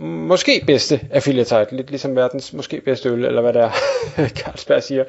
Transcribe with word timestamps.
måske 0.00 0.62
bedste 0.66 1.00
affiliate 1.10 1.48
site, 1.48 1.76
lidt 1.76 1.90
ligesom 1.90 2.16
verdens 2.16 2.52
måske 2.52 2.80
bedste 2.80 3.08
øl, 3.08 3.24
eller 3.24 3.42
hvad 3.42 3.52
der 3.52 3.62
er, 3.62 3.70
Carlsberg 4.38 4.82
siger. 4.82 5.04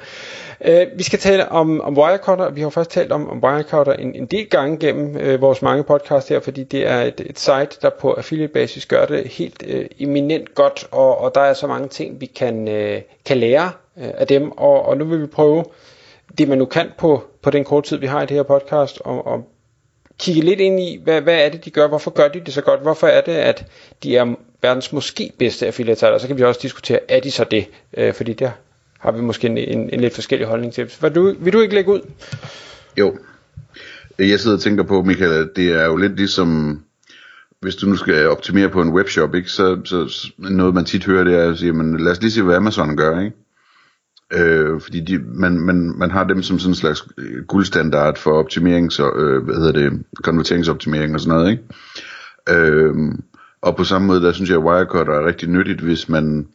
Øh, 0.62 0.88
vi 0.96 1.04
skal 1.04 1.20
tale 1.20 1.50
om, 1.50 1.82
om 1.82 1.98
Wirecutter, 1.98 2.50
vi 2.50 2.62
har 2.62 2.70
først 2.70 2.92
talt 2.92 3.12
om, 3.12 3.30
om 3.30 3.44
Wirecutter 3.44 3.94
en, 3.94 4.16
en 4.16 4.26
del 4.26 4.50
gange 4.50 4.78
gennem 4.78 5.18
øh, 5.18 5.42
vores 5.42 5.62
mange 5.62 5.84
podcast 5.84 6.30
her, 6.30 6.40
fordi 6.40 6.64
det 6.64 6.88
er 6.88 7.02
et, 7.02 7.22
et 7.26 7.40
site, 7.40 7.78
der 7.82 7.90
på 7.90 8.14
affiliate 8.14 8.54
basis 8.54 8.86
gør 8.86 9.06
det 9.06 9.28
helt 9.28 9.64
øh, 9.68 9.86
eminent 10.00 10.56
godt, 10.56 10.88
og, 10.92 11.18
og 11.18 11.36
der 11.36 11.42
er 11.42 11.54
så 11.54 11.68
mange 11.68 11.88
ting, 11.88 12.22
vi 12.22 12.26
kan, 12.26 12.68
øh, 12.68 13.02
kan 13.26 13.38
lære 13.38 13.72
øh, 13.98 14.10
af 14.14 14.28
dem, 14.28 14.52
og, 14.52 14.86
og 14.86 14.98
nu 14.98 15.06
vil 15.06 15.22
vi 15.22 15.28
prøve 15.28 15.64
det, 16.38 16.48
man 16.48 16.58
nu 16.58 16.66
kan 16.66 16.92
på, 16.98 17.24
på 17.42 17.50
den 17.50 17.64
korte 17.64 17.90
tid, 17.90 17.98
vi 17.98 18.08
har 18.08 18.22
i 18.22 18.26
det 18.26 18.38
her 18.38 18.44
podcast, 18.44 19.02
og, 19.06 19.28
og 19.28 19.48
kigge 20.20 20.42
lidt 20.42 20.60
ind 20.60 20.80
i, 20.80 21.00
hvad, 21.04 21.22
hvad 21.22 21.46
er 21.46 21.50
det, 21.50 21.66
de 21.66 21.72
gør, 21.72 21.88
hvorfor 21.88 22.12
gør 22.12 22.28
de 22.28 22.40
det 22.40 22.54
så 22.54 22.62
godt, 22.62 22.82
hvorfor 22.82 23.08
er 23.08 23.22
det, 23.22 23.32
at 23.32 23.66
de 24.04 24.18
er 24.18 24.36
verdens 24.62 24.94
måske 24.94 25.32
bedste 25.40 25.68
affiliate 25.68 26.14
og 26.14 26.22
så 26.22 26.28
kan 26.28 26.38
vi 26.38 26.44
også 26.44 26.60
diskutere, 26.64 27.00
er 27.12 27.20
de 27.20 27.32
så 27.32 27.46
det, 27.52 27.68
øh, 27.98 28.14
fordi 28.14 28.34
der 28.34 28.52
har 29.00 29.12
vi 29.12 29.22
måske 29.22 29.48
en, 29.48 29.58
en, 29.58 29.90
en 29.90 30.00
lidt 30.00 30.14
forskellig 30.14 30.48
holdning 30.48 30.74
til. 30.74 30.92
Vil 31.02 31.16
du, 31.16 31.36
vil 31.40 31.54
du 31.54 31.62
ikke 31.62 31.76
lægge 31.76 31.92
ud? 31.92 32.02
Jo. 32.98 33.18
Jeg 34.20 34.40
sidder 34.40 34.58
og 34.58 34.62
tænker 34.62 34.84
på, 34.84 35.02
Michael, 35.02 35.32
at 35.32 35.50
det 35.56 35.68
er 35.72 35.86
jo 35.86 35.96
lidt 35.96 36.16
ligesom, 36.16 36.80
hvis 37.62 37.76
du 37.76 37.86
nu 37.86 37.96
skal 37.96 38.28
optimere 38.28 38.70
på 38.70 38.82
en 38.82 38.90
webshop, 38.90 39.36
ikke, 39.36 39.50
så, 39.50 39.82
så 39.86 40.32
noget 40.38 40.74
man 40.74 40.86
tit 40.86 41.06
hører, 41.06 41.24
det 41.24 41.36
er 41.36 41.52
at 41.52 41.58
sige, 41.58 41.74
men 41.74 42.00
lad 42.00 42.12
os 42.12 42.22
lige 42.22 42.32
se, 42.32 42.42
hvad 42.42 42.56
Amazon 42.56 42.98
gør, 42.98 43.20
ikke? 43.20 43.36
Øh, 44.34 44.82
fordi 44.82 45.00
de, 45.00 45.20
man, 45.34 45.60
man, 45.60 45.94
man 45.98 46.12
har 46.12 46.24
dem 46.24 46.44
som 46.44 46.60
sådan 46.60 46.72
en 46.72 46.76
slags 46.76 47.08
øh, 47.18 47.46
guldstandard 47.46 48.18
for 48.18 48.32
optimering, 48.32 48.92
så, 48.92 49.12
øh, 49.16 49.44
hvad 49.44 49.56
hedder 49.56 49.72
det, 49.72 50.04
konverteringsoptimering 50.24 51.14
og 51.14 51.20
sådan 51.20 51.38
noget, 51.38 51.52
ikke? 51.52 51.64
Øh, 52.50 52.96
og 53.62 53.76
på 53.76 53.84
samme 53.84 54.08
måde, 54.08 54.22
der 54.22 54.32
synes 54.32 54.50
jeg, 54.50 54.58
at 54.58 54.64
Wirecutter 54.64 55.14
er 55.14 55.26
rigtig 55.26 55.50
nyttigt, 55.50 55.82
hvis 55.82 56.10
man 56.10 56.48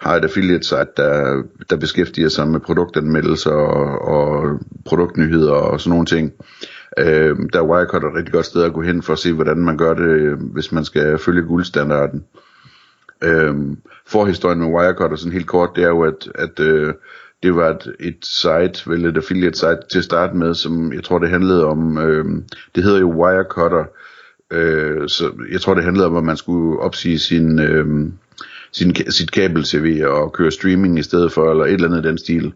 har 0.00 0.16
et 0.16 0.24
affiliate 0.24 0.64
site, 0.64 0.86
der, 0.96 1.42
der 1.70 1.76
beskæftiger 1.76 2.28
sig 2.28 2.48
med 2.48 2.60
produktanmeldelser 2.60 3.50
og, 3.50 4.08
og 4.08 4.60
produktnyheder 4.84 5.52
og 5.52 5.80
sådan 5.80 5.90
nogle 5.90 6.06
ting. 6.06 6.32
Øh, 6.98 7.36
der 7.52 7.58
er 7.58 7.66
Wirecutter 7.66 8.08
et 8.08 8.16
rigtig 8.16 8.32
godt 8.32 8.46
sted 8.46 8.62
at 8.62 8.72
gå 8.72 8.82
hen 8.82 9.02
for 9.02 9.12
at 9.12 9.18
se, 9.18 9.32
hvordan 9.32 9.58
man 9.58 9.76
gør 9.76 9.94
det, 9.94 10.38
hvis 10.38 10.72
man 10.72 10.84
skal 10.84 11.18
følge 11.18 11.42
guldstandarden. 11.42 12.24
Øh, 13.24 13.54
forhistorien 14.06 14.58
med 14.58 14.68
Wirecutter, 14.68 15.16
sådan 15.16 15.32
helt 15.32 15.46
kort, 15.46 15.70
det 15.76 15.84
er 15.84 15.88
jo, 15.88 16.02
at, 16.02 16.28
at 16.34 16.60
øh, 16.60 16.94
det 17.42 17.56
var 17.56 17.68
et, 17.70 17.94
et 18.00 18.18
site, 18.22 18.90
vel 18.90 19.04
et 19.04 19.16
affiliate 19.16 19.58
site 19.58 19.80
til 19.90 19.98
at 19.98 20.04
starte 20.04 20.36
med, 20.36 20.54
som 20.54 20.92
jeg 20.92 21.04
tror 21.04 21.18
det 21.18 21.30
handlede 21.30 21.66
om, 21.66 21.98
øh, 21.98 22.24
det 22.74 22.84
hedder 22.84 23.00
jo 23.00 23.24
Wirecutter, 23.24 23.84
øh, 24.52 25.08
så 25.08 25.32
jeg 25.50 25.60
tror 25.60 25.74
det 25.74 25.84
handlede 25.84 26.06
om, 26.06 26.16
at 26.16 26.24
man 26.24 26.36
skulle 26.36 26.80
opsige 26.80 27.18
sin, 27.18 27.60
øh, 27.60 27.86
sin, 28.72 28.94
sit 29.08 29.32
kabel-tv 29.32 30.02
og 30.06 30.32
køre 30.32 30.50
streaming 30.50 30.98
i 30.98 31.02
stedet 31.02 31.32
for, 31.32 31.50
eller 31.50 31.64
et 31.64 31.72
eller 31.72 31.88
andet 31.88 32.04
i 32.04 32.08
den 32.08 32.18
stil. 32.18 32.52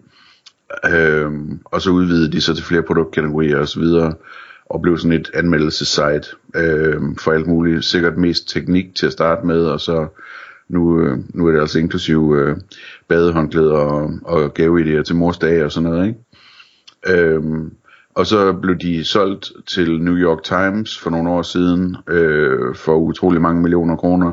Øh, 0.90 1.30
og 1.64 1.82
så 1.82 1.90
udvidede 1.90 2.32
de 2.32 2.40
så 2.40 2.54
til 2.54 2.64
flere 2.64 2.82
produktkategorier 2.82 3.58
og 3.58 3.68
så 3.68 3.80
videre, 3.80 4.14
og 4.66 4.82
blev 4.82 4.98
sådan 4.98 5.20
et 5.20 5.30
anmeldelsessite 5.34 6.28
øh, 6.56 7.00
for 7.18 7.32
alt 7.32 7.46
muligt, 7.46 7.84
sikkert 7.84 8.16
mest 8.16 8.48
teknik 8.48 8.94
til 8.94 9.06
at 9.06 9.12
starte 9.12 9.46
med, 9.46 9.64
og 9.64 9.80
så 9.80 10.06
nu, 10.68 11.00
øh, 11.00 11.18
nu 11.34 11.46
er 11.46 11.52
det 11.52 11.60
altså 11.60 11.78
inklusiv 11.78 12.34
øh, 12.38 12.56
badehåndklæder 13.08 13.76
og, 13.76 14.10
og 14.22 14.52
gaveidéer 14.60 15.02
til 15.02 15.16
mors 15.16 15.38
dag 15.38 15.64
og 15.64 15.72
sådan 15.72 15.90
noget, 15.90 16.06
ikke? 16.06 16.18
Øhm, 17.08 17.72
og 18.16 18.26
så 18.26 18.52
blev 18.52 18.76
de 18.76 19.04
solgt 19.04 19.52
til 19.66 20.00
New 20.00 20.16
York 20.16 20.42
Times 20.42 20.98
for 20.98 21.10
nogle 21.10 21.30
år 21.30 21.42
siden 21.42 21.96
øh, 22.08 22.74
for 22.74 22.96
utrolig 22.96 23.40
mange 23.40 23.62
millioner 23.62 23.96
kroner. 23.96 24.32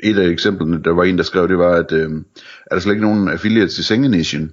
et 0.02 0.18
af 0.18 0.28
eksemplerne, 0.28 0.82
der 0.82 0.90
var 0.90 1.04
en, 1.04 1.18
der 1.18 1.24
skrev, 1.24 1.48
det 1.48 1.58
var, 1.58 1.72
at 1.72 1.92
øh, 1.92 2.10
er 2.66 2.74
der 2.74 2.78
slet 2.78 2.92
ikke 2.92 3.04
nogen 3.06 3.28
affiliates 3.28 3.78
i 3.78 3.82
sengenischen? 3.82 4.52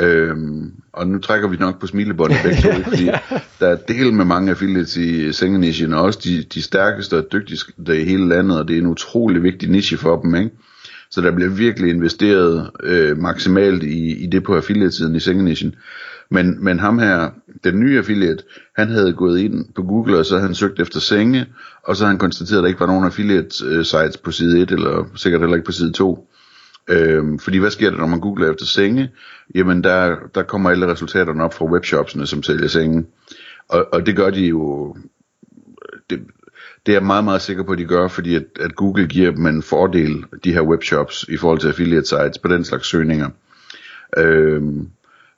Øhm, 0.00 0.72
og 0.92 1.06
nu 1.06 1.18
trækker 1.18 1.48
vi 1.48 1.56
nok 1.56 1.80
på 1.80 1.86
smilebåndet 1.86 2.38
begge 2.42 2.62
to, 2.62 2.82
fordi 2.90 3.04
ja. 3.04 3.18
der 3.60 3.68
er 3.68 3.76
del 3.76 4.12
med 4.12 4.24
mange 4.24 4.50
affiliates 4.50 4.96
i 4.96 5.32
sengenischen, 5.32 5.92
og 5.92 6.02
også 6.02 6.20
de, 6.24 6.42
de 6.42 6.62
stærkeste 6.62 7.16
og 7.16 7.26
dygtigste 7.32 8.02
i 8.02 8.04
hele 8.04 8.28
landet, 8.28 8.58
og 8.58 8.68
det 8.68 8.76
er 8.76 8.80
en 8.80 8.86
utrolig 8.86 9.42
vigtig 9.42 9.70
niche 9.70 9.96
for 9.96 10.20
dem, 10.20 10.34
ikke? 10.34 10.50
Så 11.10 11.20
der 11.20 11.34
bliver 11.34 11.50
virkelig 11.50 11.90
investeret 11.90 12.70
øh, 12.82 13.18
maksimalt 13.18 13.82
i, 13.82 14.24
i 14.24 14.26
det 14.26 14.44
på 14.44 14.56
affiliate-siden 14.56 15.16
i 15.16 15.20
sengenischen. 15.20 15.74
Men, 16.30 16.64
men 16.64 16.80
ham 16.80 16.98
her, 16.98 17.30
den 17.64 17.80
nye 17.80 17.98
affiliate, 17.98 18.44
han 18.76 18.88
havde 18.88 19.12
gået 19.12 19.40
ind 19.40 19.64
på 19.74 19.82
Google, 19.82 20.18
og 20.18 20.26
så 20.26 20.34
havde 20.34 20.46
han 20.46 20.54
søgt 20.54 20.80
efter 20.80 21.00
senge, 21.00 21.46
og 21.82 21.96
så 21.96 22.04
havde 22.04 22.12
han 22.12 22.18
konstateret, 22.18 22.58
at 22.58 22.62
der 22.62 22.68
ikke 22.68 22.80
var 22.80 22.86
nogen 22.86 23.04
affiliate 23.04 23.64
øh, 23.64 23.84
sites 23.84 24.16
på 24.16 24.30
side 24.30 24.60
1, 24.60 24.70
eller 24.70 25.10
sikkert 25.14 25.40
heller 25.40 25.56
ikke 25.56 25.66
på 25.66 25.72
side 25.72 25.92
2. 25.92 26.28
Øhm, 26.88 27.38
fordi 27.38 27.58
hvad 27.58 27.70
sker 27.70 27.90
der, 27.90 27.96
når 27.96 28.06
man 28.06 28.20
googler 28.20 28.50
efter 28.50 28.66
senge? 28.66 29.10
Jamen, 29.54 29.84
der, 29.84 30.16
der 30.34 30.42
kommer 30.42 30.70
alle 30.70 30.92
resultaterne 30.92 31.44
op 31.44 31.54
fra 31.54 31.64
webshopsene, 31.64 32.26
som 32.26 32.42
sælger 32.42 32.68
senge. 32.68 33.06
Og, 33.68 33.86
og 33.92 34.06
det 34.06 34.16
gør 34.16 34.30
de 34.30 34.46
jo... 34.46 34.96
Øh, 35.92 36.00
det, 36.10 36.20
det 36.86 36.92
er 36.92 36.96
jeg 36.96 37.06
meget, 37.06 37.24
meget 37.24 37.42
sikker 37.42 37.62
på, 37.62 37.72
at 37.72 37.78
de 37.78 37.84
gør, 37.84 38.08
fordi 38.08 38.34
at, 38.34 38.44
at 38.60 38.74
Google 38.74 39.06
giver 39.06 39.30
dem 39.30 39.46
en 39.46 39.62
fordel, 39.62 40.24
de 40.44 40.52
her 40.52 40.62
webshops, 40.62 41.24
i 41.28 41.36
forhold 41.36 41.58
til 41.58 41.68
affiliate 41.68 42.06
sites, 42.06 42.38
på 42.38 42.48
den 42.48 42.64
slags 42.64 42.86
søgninger. 42.86 43.28
Øhm, 44.16 44.88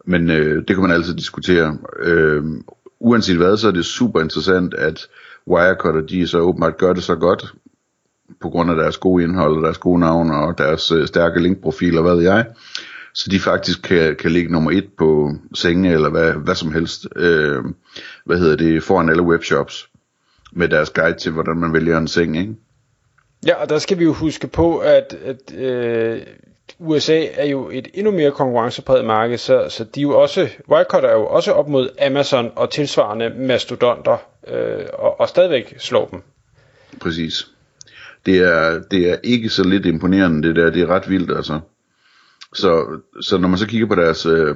men 0.04 0.30
øh, 0.30 0.56
det 0.68 0.76
kan 0.76 0.82
man 0.82 0.90
altid 0.90 1.14
diskutere. 1.14 1.78
Øhm, 2.02 2.64
uanset 3.00 3.36
hvad, 3.36 3.56
så 3.56 3.68
er 3.68 3.72
det 3.72 3.84
super 3.84 4.20
interessant, 4.20 4.74
at 4.74 5.06
Wirecutter, 5.48 6.00
de 6.00 6.26
så 6.26 6.38
åbenbart 6.38 6.78
gør 6.78 6.92
det 6.92 7.02
så 7.02 7.14
godt, 7.14 7.54
på 8.40 8.48
grund 8.48 8.70
af 8.70 8.76
deres 8.76 8.96
gode 8.96 9.24
indhold, 9.24 9.56
og 9.56 9.62
deres 9.62 9.78
gode 9.78 10.00
navn, 10.00 10.30
og 10.30 10.58
deres 10.58 10.92
øh, 10.92 11.06
stærke 11.06 11.42
linkprofiler, 11.42 12.02
hvad 12.02 12.14
ved 12.14 12.22
jeg, 12.22 12.46
så 13.14 13.30
de 13.30 13.40
faktisk 13.40 13.82
kan, 13.82 14.16
kan 14.16 14.30
ligge 14.30 14.52
nummer 14.52 14.70
et 14.70 14.88
på 14.98 15.32
senge, 15.54 15.92
eller 15.92 16.10
hvad, 16.10 16.32
hvad 16.32 16.54
som 16.54 16.72
helst, 16.72 17.06
øh, 17.16 17.64
hvad 18.24 18.38
hedder 18.38 18.56
det, 18.56 18.82
foran 18.82 19.08
alle 19.08 19.22
webshops, 19.22 19.88
med 20.52 20.68
deres 20.68 20.90
guide 20.90 21.18
til, 21.18 21.32
hvordan 21.32 21.56
man 21.56 21.72
vælger 21.72 21.98
en 21.98 22.08
seng, 22.08 22.38
ikke? 22.38 22.54
Ja, 23.46 23.54
og 23.54 23.68
der 23.68 23.78
skal 23.78 23.98
vi 23.98 24.04
jo 24.04 24.12
huske 24.12 24.46
på, 24.46 24.78
at, 24.78 25.16
at 25.24 25.54
øh, 25.58 26.22
USA 26.78 27.26
er 27.34 27.46
jo 27.46 27.70
et 27.72 27.88
endnu 27.94 28.12
mere 28.12 28.30
konkurrencepræget 28.30 29.04
marked, 29.04 29.38
så, 29.38 29.66
så 29.68 29.84
de 29.84 30.00
er 30.00 30.02
jo 30.02 30.20
også, 30.20 30.48
Wirecutter 30.68 31.08
er 31.08 31.14
jo 31.14 31.26
også 31.26 31.52
op 31.52 31.68
mod 31.68 31.88
Amazon 32.06 32.50
og 32.56 32.70
tilsvarende 32.70 33.30
mastodonter, 33.36 34.16
øh, 34.46 34.86
og, 34.92 35.20
og 35.20 35.28
stadigvæk 35.28 35.74
slår 35.78 36.06
dem. 36.06 36.22
Præcis. 37.00 37.50
Det 38.26 38.38
er, 38.38 38.82
det 38.90 39.10
er 39.10 39.16
ikke 39.24 39.48
så 39.48 39.64
lidt 39.64 39.86
imponerende, 39.86 40.48
det 40.48 40.56
der, 40.56 40.70
det 40.70 40.82
er 40.82 40.86
ret 40.86 41.10
vildt, 41.10 41.30
altså. 41.30 41.60
Så, 42.54 43.00
så 43.20 43.38
når 43.38 43.48
man 43.48 43.58
så 43.58 43.66
kigger 43.66 43.86
på 43.86 43.94
deres, 43.94 44.26
øh, 44.26 44.54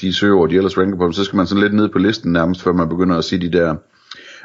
de 0.00 0.12
søger, 0.12 0.46
de 0.46 0.56
ellers 0.56 0.78
ranker 0.78 0.98
på, 0.98 1.04
dem, 1.04 1.12
så 1.12 1.24
skal 1.24 1.36
man 1.36 1.46
sådan 1.46 1.62
lidt 1.62 1.74
ned 1.74 1.88
på 1.88 1.98
listen 1.98 2.32
nærmest, 2.32 2.62
før 2.62 2.72
man 2.72 2.88
begynder 2.88 3.16
at 3.18 3.24
se 3.24 3.40
de 3.40 3.52
der 3.52 3.76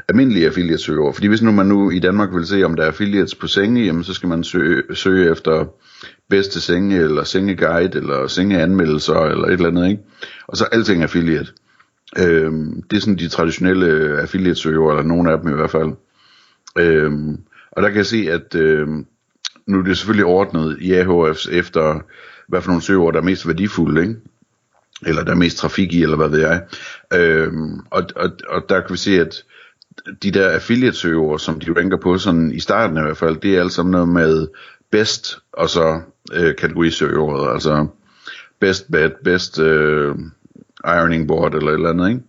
almindelige 0.09 0.45
affiliate 0.45 0.83
søger. 0.83 1.11
Fordi 1.11 1.27
hvis 1.27 1.41
nu 1.41 1.51
man 1.51 1.65
nu 1.65 1.89
i 1.89 1.99
Danmark 1.99 2.33
vil 2.33 2.47
se, 2.47 2.63
om 2.63 2.75
der 2.75 2.83
er 2.83 2.87
affiliates 2.87 3.35
på 3.35 3.47
senge, 3.47 3.85
jamen 3.85 4.03
så 4.03 4.13
skal 4.13 4.29
man 4.29 4.43
søge, 4.43 4.95
søge 4.95 5.31
efter 5.31 5.65
bedste 6.29 6.61
senge, 6.61 6.97
eller 6.97 7.23
sengeguide, 7.23 7.97
eller 7.97 8.27
sengeanmeldelser, 8.27 9.19
eller 9.19 9.47
et 9.47 9.53
eller 9.53 9.67
andet, 9.67 9.89
ikke? 9.89 10.01
Og 10.47 10.57
så 10.57 10.65
alting 10.65 11.03
affiliate. 11.03 11.51
Øhm, 12.19 12.81
det 12.81 12.97
er 12.97 13.01
sådan 13.01 13.17
de 13.17 13.27
traditionelle 13.27 14.21
affiliate 14.21 14.55
søger, 14.59 14.89
eller 14.89 15.03
nogle 15.03 15.31
af 15.31 15.39
dem 15.39 15.51
i 15.51 15.55
hvert 15.55 15.71
fald. 15.71 15.89
Øhm, 16.77 17.37
og 17.71 17.83
der 17.83 17.89
kan 17.89 17.97
jeg 17.97 18.05
se, 18.05 18.31
at 18.31 18.55
øh, 18.55 18.87
nu 19.67 19.79
er 19.79 19.83
det 19.83 19.97
selvfølgelig 19.97 20.25
ordnet 20.25 20.77
i 20.81 20.93
AHFs 20.93 21.47
efter, 21.47 21.99
hvad 22.47 22.61
for 22.61 22.69
nogle 22.69 22.81
søger, 22.81 23.11
der 23.11 23.19
er 23.19 23.23
mest 23.23 23.47
værdifulde, 23.47 24.01
ikke? 24.01 24.15
eller 25.05 25.23
der 25.23 25.31
er 25.31 25.35
mest 25.35 25.57
trafik 25.57 25.93
i, 25.93 26.03
eller 26.03 26.17
hvad 26.17 26.29
ved 26.29 26.39
jeg. 26.39 26.61
Øh, 27.13 27.53
og, 27.89 28.03
og, 28.15 28.29
og 28.47 28.69
der 28.69 28.81
kan 28.81 28.93
vi 28.93 28.97
se, 28.97 29.19
at 29.19 29.43
de 30.23 30.31
der 30.31 30.49
affiliate 30.49 30.97
søger, 30.97 31.37
som 31.37 31.59
de 31.59 31.73
ranker 31.77 31.97
på, 31.97 32.17
sådan 32.17 32.51
i 32.51 32.59
starten 32.59 32.97
i 32.97 33.01
hvert 33.01 33.17
fald, 33.17 33.37
det 33.37 33.55
er 33.55 33.61
alt 33.61 33.73
sammen 33.73 33.91
noget 33.91 34.09
med 34.09 34.47
best, 34.91 35.39
og 35.53 35.69
så 35.69 36.01
øh, 36.33 36.55
kategorisøgeordet, 36.55 37.53
altså 37.53 37.87
best 38.59 38.91
bed, 38.91 39.11
best 39.23 39.59
øh, 39.59 40.15
ironing 40.83 41.27
board, 41.27 41.55
eller 41.55 41.69
et 41.69 41.73
eller 41.73 41.89
andet, 41.89 42.09
ikke? 42.09 42.21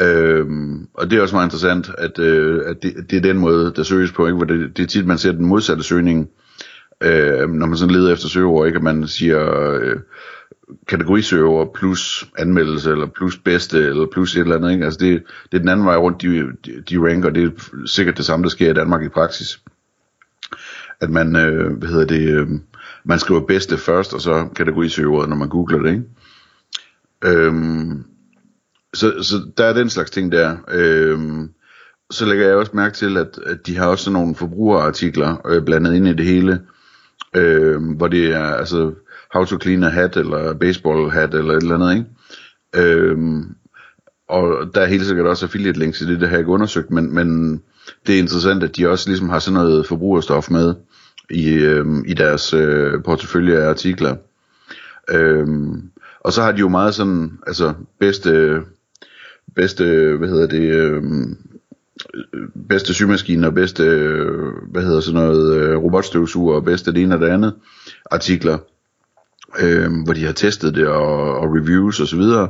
Øhm, 0.00 0.88
og 0.94 1.10
det 1.10 1.18
er 1.18 1.22
også 1.22 1.34
meget 1.34 1.46
interessant, 1.46 1.90
at, 1.98 2.18
øh, 2.18 2.62
at 2.66 2.82
det, 2.82 2.94
det 3.10 3.16
er 3.16 3.20
den 3.20 3.38
måde, 3.38 3.72
der 3.76 3.82
søges 3.82 4.12
på, 4.12 4.26
ikke? 4.26 4.36
hvor 4.36 4.46
det, 4.46 4.76
det 4.76 4.82
er 4.82 4.86
tit, 4.86 5.06
man 5.06 5.18
ser 5.18 5.32
den 5.32 5.46
modsatte 5.46 5.82
søgning, 5.82 6.28
øh, 7.00 7.50
når 7.50 7.66
man 7.66 7.76
sådan 7.76 7.94
leder 7.94 8.12
efter 8.12 8.28
søgeord, 8.28 8.66
ikke? 8.66 8.76
at 8.76 8.82
man 8.82 9.08
siger 9.08 9.72
øh, 9.74 9.96
kategorisøger 10.88 11.70
plus 11.74 12.26
anmeldelse, 12.38 12.90
eller 12.90 13.06
plus 13.06 13.38
bedste, 13.38 13.78
eller 13.78 14.06
plus 14.12 14.36
et 14.36 14.40
eller 14.40 14.56
andet. 14.56 14.72
Ikke? 14.72 14.84
Altså 14.84 14.98
det, 15.00 15.22
det 15.52 15.54
er 15.54 15.58
den 15.58 15.68
anden 15.68 15.86
vej 15.86 15.96
rundt, 15.96 16.22
de, 16.22 16.46
de, 16.66 16.82
de 16.90 16.98
ranker, 16.98 17.30
det 17.30 17.44
er 17.44 17.86
sikkert 17.86 18.16
det 18.16 18.24
samme, 18.24 18.42
der 18.42 18.50
sker 18.50 18.70
i 18.70 18.74
Danmark 18.74 19.02
i 19.02 19.08
praksis. 19.08 19.60
At 21.00 21.10
man, 21.10 21.36
øh, 21.36 21.78
hvad 21.78 21.88
hedder 21.88 22.06
det, 22.06 22.28
øh, 22.28 22.48
man 23.04 23.18
skriver 23.18 23.40
bedste 23.40 23.76
først, 23.76 24.14
og 24.14 24.20
så 24.20 24.48
kategorisøger, 24.56 25.26
når 25.26 25.36
man 25.36 25.48
googler 25.48 25.78
det. 25.78 25.90
Ikke? 25.90 26.04
Øhm, 27.24 28.04
så, 28.96 29.22
så 29.22 29.36
der 29.56 29.64
er 29.64 29.72
den 29.72 29.90
slags 29.90 30.10
ting 30.10 30.32
der. 30.32 30.56
Øhm, 30.72 31.50
så 32.10 32.26
lægger 32.26 32.46
jeg 32.46 32.56
også 32.56 32.72
mærke 32.74 32.94
til, 32.94 33.16
at, 33.16 33.38
at 33.46 33.66
de 33.66 33.76
har 33.76 33.86
også 33.86 34.10
nogle 34.10 34.34
forbrugerartikler 34.34 35.46
øh, 35.46 35.64
blandet 35.64 35.94
ind 35.94 36.08
i 36.08 36.12
det 36.12 36.26
hele, 36.26 36.60
øh, 37.36 37.96
hvor 37.96 38.08
det 38.08 38.32
er 38.32 38.44
altså 38.44 38.92
how 39.34 39.44
to 39.44 39.58
clean 39.62 39.82
a 39.82 39.88
hat, 39.88 40.16
eller 40.16 40.54
baseball 40.54 41.10
hat, 41.10 41.34
eller 41.34 41.54
et 41.54 41.62
eller 41.62 41.74
andet, 41.74 41.94
ikke? 41.94 42.06
Øh, 42.90 43.18
og 44.28 44.74
der 44.74 44.80
er 44.80 44.86
helt 44.86 45.06
sikkert 45.06 45.26
også 45.26 45.46
affiliate 45.46 45.78
links 45.78 46.00
i 46.00 46.06
det, 46.06 46.20
der 46.20 46.26
har 46.26 46.32
jeg 46.32 46.40
ikke 46.40 46.52
undersøgt, 46.52 46.90
men, 46.90 47.14
men 47.14 47.60
det 48.06 48.14
er 48.14 48.18
interessant, 48.18 48.62
at 48.62 48.76
de 48.76 48.88
også 48.88 49.08
ligesom 49.08 49.28
har 49.28 49.38
sådan 49.38 49.60
noget 49.60 49.86
forbrugerstof 49.86 50.50
med 50.50 50.74
i, 51.30 51.52
øh, 51.52 51.86
i 52.06 52.14
deres 52.14 52.54
øh, 52.54 53.02
portefølje 53.04 53.58
af 53.58 53.68
artikler. 53.68 54.16
Øh, 55.10 55.46
og 56.20 56.32
så 56.32 56.42
har 56.42 56.52
de 56.52 56.58
jo 56.58 56.68
meget 56.68 56.94
sådan, 56.94 57.38
altså 57.46 57.74
bedste, 58.00 58.60
bedste, 59.56 60.16
hvad 60.18 60.28
hedder 60.28 60.46
det, 60.46 60.70
øhm, 60.70 61.36
øh, 62.14 62.48
bedste 62.68 62.94
symaskine 62.94 63.46
og 63.46 63.54
bedste, 63.54 63.82
øh, 63.82 64.52
hvad 64.70 64.82
hedder 64.82 65.00
sådan 65.00 65.20
noget, 65.20 65.56
øh, 65.56 65.76
robotstøvsuger 65.76 66.54
og 66.54 66.64
bedste 66.64 66.92
det 66.92 67.02
ene 67.02 67.14
og 67.14 67.20
det 67.20 67.28
andet 67.28 67.54
artikler, 68.10 68.58
øh, 69.60 69.90
hvor 70.04 70.12
de 70.12 70.24
har 70.24 70.32
testet 70.32 70.74
det 70.74 70.88
og, 70.88 71.38
og 71.38 71.54
reviews 71.56 72.00
og 72.00 72.06
så 72.06 72.16
videre. 72.16 72.48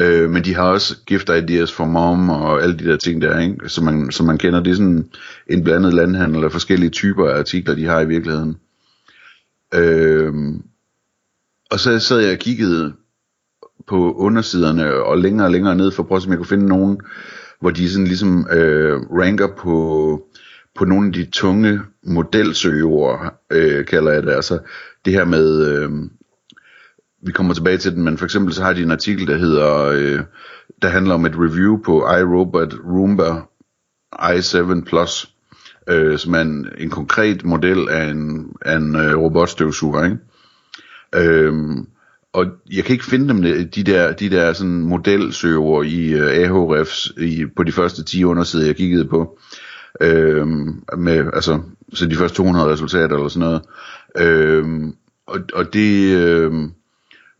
Øh, 0.00 0.30
men 0.30 0.44
de 0.44 0.54
har 0.54 0.62
også 0.62 0.96
gift 1.06 1.28
ideas 1.28 1.72
for 1.72 1.84
mom 1.84 2.30
og 2.30 2.62
alle 2.62 2.78
de 2.78 2.84
der 2.84 2.96
ting 2.96 3.22
der, 3.22 3.40
ikke? 3.40 3.68
Som, 3.68 3.84
man, 3.84 4.10
som 4.10 4.26
man 4.26 4.38
kender. 4.38 4.62
Det 4.62 4.70
er 4.70 4.74
sådan 4.74 5.10
en 5.46 5.64
blandet 5.64 5.94
landhandel 5.94 6.44
af 6.44 6.52
forskellige 6.52 6.90
typer 6.90 7.28
af 7.28 7.38
artikler, 7.38 7.74
de 7.74 7.84
har 7.84 8.00
i 8.00 8.08
virkeligheden. 8.08 8.56
Øh, 9.74 10.34
og 11.70 11.80
så 11.80 11.98
sad 11.98 12.18
jeg 12.18 12.32
og 12.32 12.38
kiggede 12.38 12.92
på 13.86 14.12
undersiderne 14.12 14.94
og 14.94 15.18
længere 15.18 15.46
og 15.46 15.52
længere 15.52 15.76
ned 15.76 15.90
for 15.90 16.02
at 16.02 16.06
prøve 16.06 16.16
at 16.16 16.22
se, 16.22 16.26
om 16.26 16.30
jeg 16.30 16.38
kunne 16.38 16.46
finde 16.46 16.66
nogen, 16.66 17.00
hvor 17.60 17.70
de 17.70 17.90
sådan 17.90 18.06
ligesom 18.06 18.46
øh, 18.52 19.00
ranker 19.00 19.48
på, 19.58 20.26
på 20.74 20.84
nogle 20.84 21.06
af 21.06 21.12
de 21.12 21.24
tunge 21.24 21.80
modelsøgeord, 22.06 23.40
øh, 23.50 23.86
kalder 23.86 24.12
jeg 24.12 24.22
det. 24.22 24.32
Altså 24.32 24.58
det 25.04 25.12
her 25.12 25.24
med, 25.24 25.66
øh, 25.66 25.90
vi 27.26 27.32
kommer 27.32 27.54
tilbage 27.54 27.78
til 27.78 27.94
den, 27.94 28.04
men 28.04 28.18
for 28.18 28.24
eksempel 28.24 28.54
så 28.54 28.62
har 28.62 28.72
de 28.72 28.82
en 28.82 28.90
artikel, 28.90 29.26
der 29.26 29.36
hedder, 29.36 29.84
øh, 29.84 30.20
der 30.82 30.88
handler 30.88 31.14
om 31.14 31.26
et 31.26 31.34
review 31.36 31.82
på 31.82 31.98
iRobot 31.98 32.74
Roomba 32.84 33.40
i7 34.14 34.84
Plus, 34.84 35.34
øh, 35.88 36.18
som 36.18 36.34
er 36.34 36.40
en, 36.40 36.68
en 36.78 36.90
konkret 36.90 37.44
model 37.44 37.88
af 37.88 38.04
en, 38.04 38.52
af 38.60 38.76
en 38.76 38.96
øh, 38.96 39.18
robotstøvsuger, 39.18 40.04
ikke? 40.04 40.18
Øh, 41.14 41.52
og 42.32 42.46
jeg 42.72 42.84
kan 42.84 42.92
ikke 42.92 43.04
finde 43.04 43.28
dem, 43.28 43.44
øh, 43.44 43.64
de 43.74 43.82
der, 43.82 44.12
de 44.12 44.30
der 44.30 44.52
sådan 44.52 44.80
modelsøger 44.80 45.82
i 45.82 46.12
øh, 46.12 46.52
uh, 46.52 46.76
Ahrefs 46.76 47.12
i, 47.18 47.46
på 47.56 47.62
de 47.62 47.72
første 47.72 48.04
10 48.04 48.24
undersider, 48.24 48.66
jeg 48.66 48.76
kiggede 48.76 49.04
på. 49.04 49.38
Øhm, 50.00 50.82
med, 50.98 51.30
altså, 51.32 51.60
så 51.92 52.06
de 52.06 52.16
første 52.16 52.36
200 52.36 52.72
resultater 52.72 53.16
eller 53.16 53.28
sådan 53.28 53.48
noget. 53.48 53.62
Øhm, 54.18 54.94
og, 55.26 55.40
og 55.54 55.72
det, 55.72 56.16
øhm, 56.16 56.72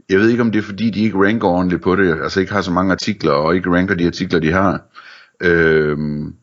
jeg 0.08 0.18
ved 0.18 0.28
ikke 0.28 0.42
om 0.42 0.52
det 0.52 0.58
er 0.58 0.62
fordi, 0.62 0.90
de 0.90 1.02
ikke 1.02 1.18
ranker 1.18 1.48
ordentligt 1.48 1.82
på 1.82 1.96
det, 1.96 2.22
altså 2.22 2.40
ikke 2.40 2.52
har 2.52 2.60
så 2.60 2.70
mange 2.70 2.92
artikler, 2.92 3.32
og 3.32 3.56
ikke 3.56 3.70
ranker 3.70 3.94
de 3.94 4.06
artikler, 4.06 4.38
de 4.38 4.52
har. 4.52 4.80
Øhm, 5.42 6.34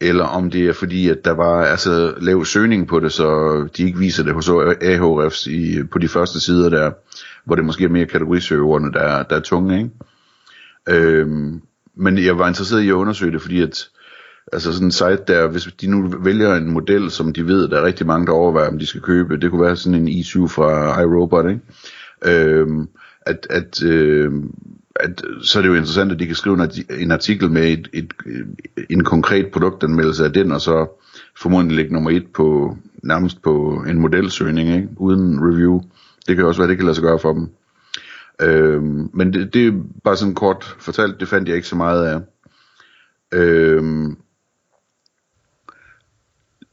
eller 0.00 0.24
om 0.24 0.50
det 0.50 0.68
er 0.68 0.72
fordi, 0.72 1.08
at 1.08 1.24
der 1.24 1.30
var 1.30 1.64
altså 1.64 2.14
lav 2.20 2.44
søgning 2.44 2.88
på 2.88 3.00
det, 3.00 3.12
så 3.12 3.60
de 3.76 3.82
ikke 3.82 3.98
viser 3.98 4.24
det 4.24 4.34
hos 4.34 4.48
Ahrefs 4.48 5.46
i, 5.46 5.82
på 5.92 5.98
de 5.98 6.08
første 6.08 6.40
sider 6.40 6.68
der 6.68 6.90
hvor 7.44 7.54
det 7.54 7.64
måske 7.64 7.84
er 7.84 7.88
mere 7.88 8.06
kategorisøgerne, 8.06 8.92
der, 8.92 9.22
der 9.22 9.36
er 9.36 9.40
tunge, 9.40 9.78
ikke? 9.78 9.90
Øhm, 10.88 11.62
men 11.96 12.18
jeg 12.18 12.38
var 12.38 12.48
interesseret 12.48 12.82
i 12.82 12.88
at 12.88 12.92
undersøge 12.92 13.32
det, 13.32 13.42
fordi 13.42 13.62
at, 13.62 13.88
altså 14.52 14.72
sådan 14.72 14.88
en 14.88 14.92
site 14.92 15.22
der, 15.28 15.48
hvis 15.48 15.68
de 15.80 15.86
nu 15.86 16.14
vælger 16.18 16.54
en 16.54 16.70
model, 16.70 17.10
som 17.10 17.32
de 17.32 17.46
ved, 17.46 17.68
der 17.68 17.80
er 17.80 17.86
rigtig 17.86 18.06
mange, 18.06 18.26
der 18.26 18.32
overvejer, 18.32 18.68
om 18.68 18.78
de 18.78 18.86
skal 18.86 19.00
købe, 19.00 19.36
det 19.36 19.50
kunne 19.50 19.64
være 19.64 19.76
sådan 19.76 20.08
en 20.08 20.08
i7 20.08 20.46
fra 20.46 21.00
iRobot, 21.00 21.48
ikke? 21.48 21.60
Øhm, 22.24 22.88
at, 23.26 23.46
at, 23.50 23.82
øh, 23.82 24.32
at, 24.96 25.22
så 25.42 25.58
er 25.58 25.62
det 25.62 25.68
jo 25.68 25.74
interessant, 25.74 26.12
at 26.12 26.18
de 26.18 26.26
kan 26.26 26.34
skrive 26.34 26.68
en 26.90 27.10
artikel 27.10 27.50
med 27.50 27.72
et, 27.72 27.88
et, 27.92 28.14
en 28.90 29.04
konkret 29.04 29.46
produktanmeldelse 29.52 30.24
af 30.24 30.32
den, 30.32 30.52
og 30.52 30.60
så 30.60 31.00
formodentlig 31.36 31.76
ligge 31.76 31.92
nummer 31.92 32.10
et 32.10 32.26
på, 32.34 32.76
nærmest 33.02 33.42
på 33.42 33.84
en 33.88 33.98
modelsøgning, 33.98 34.74
ikke? 34.74 34.88
uden 34.96 35.40
review. 35.40 35.82
Det 36.28 36.36
kan 36.36 36.44
også 36.44 36.60
være, 36.60 36.68
det 36.68 36.76
kan 36.76 36.86
lade 36.86 36.94
sig 36.94 37.04
gøre 37.04 37.18
for 37.18 37.32
dem. 37.32 37.48
Øhm, 38.40 39.10
men 39.14 39.32
det, 39.32 39.54
det 39.54 39.66
er 39.66 39.72
bare 40.04 40.16
sådan 40.16 40.34
kort 40.34 40.76
fortalt, 40.78 41.20
det 41.20 41.28
fandt 41.28 41.48
jeg 41.48 41.56
ikke 41.56 41.68
så 41.68 41.76
meget 41.76 42.06
af. 42.06 42.20
Øhm, 43.32 44.16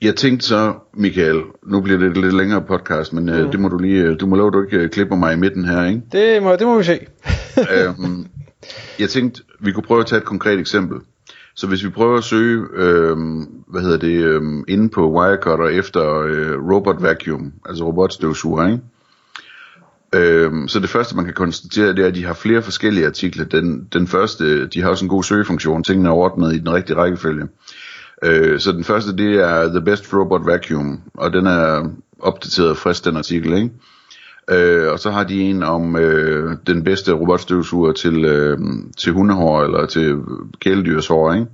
jeg 0.02 0.16
tænkte 0.16 0.46
så, 0.46 0.74
Michael, 0.94 1.42
nu 1.64 1.82
bliver 1.82 2.00
det 2.00 2.08
et 2.08 2.18
lidt 2.18 2.34
længere 2.34 2.62
podcast, 2.62 3.14
men 3.14 3.30
øh, 3.30 3.46
mm. 3.46 3.52
det 3.52 3.60
må 3.60 3.68
du 3.68 3.78
lige, 3.78 4.04
øh, 4.04 4.20
du 4.20 4.26
må 4.26 4.36
love, 4.36 4.52
du 4.52 4.64
ikke 4.64 4.78
øh, 4.78 4.90
klipper 4.90 5.16
mig 5.16 5.34
i 5.34 5.38
midten 5.38 5.66
her, 5.66 5.86
ikke? 5.86 6.02
Det 6.12 6.44
må, 6.44 6.56
det 6.56 6.68
må 6.68 6.78
vi 6.78 6.84
se. 6.84 7.00
øhm, 7.76 8.26
jeg 9.00 9.10
tænkte, 9.10 9.44
vi 9.60 9.72
kunne 9.72 9.84
prøve 9.84 10.00
at 10.00 10.06
tage 10.06 10.20
et 10.20 10.26
konkret 10.26 10.60
eksempel. 10.60 10.98
Så 11.56 11.68
hvis 11.68 11.84
vi 11.84 11.90
prøver 11.90 12.18
at 12.18 12.24
søge, 12.24 12.66
øhm, 12.74 13.42
hvad 13.68 13.82
hedder 13.82 13.98
det, 13.98 14.24
øhm, 14.24 14.64
inde 14.68 14.90
på 14.90 15.12
Wirecutter 15.12 15.68
efter 15.68 16.20
øh, 16.20 16.72
robot 16.72 17.04
vacuum, 17.04 17.54
altså 17.66 17.84
robotstøvsuger, 17.84 18.68
ikke? 18.68 18.80
Øhm, 20.16 20.68
så 20.68 20.80
det 20.80 20.90
første, 20.90 21.16
man 21.16 21.26
kan 21.26 21.34
konstatere, 21.34 21.96
det 21.96 22.00
er, 22.00 22.08
at 22.08 22.16
de 22.16 22.26
har 22.26 22.34
flere 22.34 22.62
forskellige 22.62 23.06
artikler. 23.08 23.46
Den, 23.46 23.88
den 23.94 24.08
første, 24.08 24.68
de 24.68 24.82
har 24.82 24.90
også 24.90 25.06
en 25.06 25.10
god 25.10 25.24
søgefunktion, 25.24 25.84
tingene 25.84 26.10
er 26.10 26.14
ordnet 26.14 26.56
i 26.56 26.60
den 26.60 26.74
rigtige 26.74 26.98
rækkefølge. 26.98 27.48
Øh, 28.24 28.60
så 28.60 28.72
den 28.72 28.84
første, 28.84 29.18
det 29.18 29.36
er 29.36 29.68
The 29.68 29.82
Best 29.82 30.14
Robot 30.14 30.46
Vacuum, 30.46 31.02
og 31.14 31.34
den 31.34 31.48
er 31.48 31.90
opdateret 32.20 32.78
frisk, 32.78 33.06
den 33.06 33.18
artikel, 33.18 33.54
ikke? 33.54 33.70
Øh, 34.50 34.92
og 34.92 35.00
så 35.00 35.12
har 35.12 35.24
de 35.24 35.42
en 35.42 35.64
om 35.64 35.96
øh, 35.96 36.58
den 36.68 36.84
bedste 36.84 37.14
robotstøvsuger 37.14 37.92
til, 37.92 38.26
øh, 38.26 38.58
til 38.98 39.14
hundehår, 39.14 39.64
eller 39.64 39.86
til 39.86 40.16
kæledyrshår, 40.60 41.34
ikke? 41.34 41.48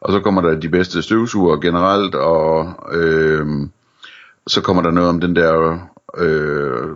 Og 0.00 0.12
så 0.12 0.20
kommer 0.20 0.42
der 0.42 0.60
de 0.60 0.68
bedste 0.68 1.02
støvsuger 1.02 1.56
generelt, 1.56 2.14
og 2.14 2.74
øh, 2.92 3.46
så 4.46 4.60
kommer 4.60 4.82
der 4.82 4.90
noget 4.90 5.08
om 5.08 5.20
den 5.20 5.36
der 5.36 5.78
øh, 6.18 6.88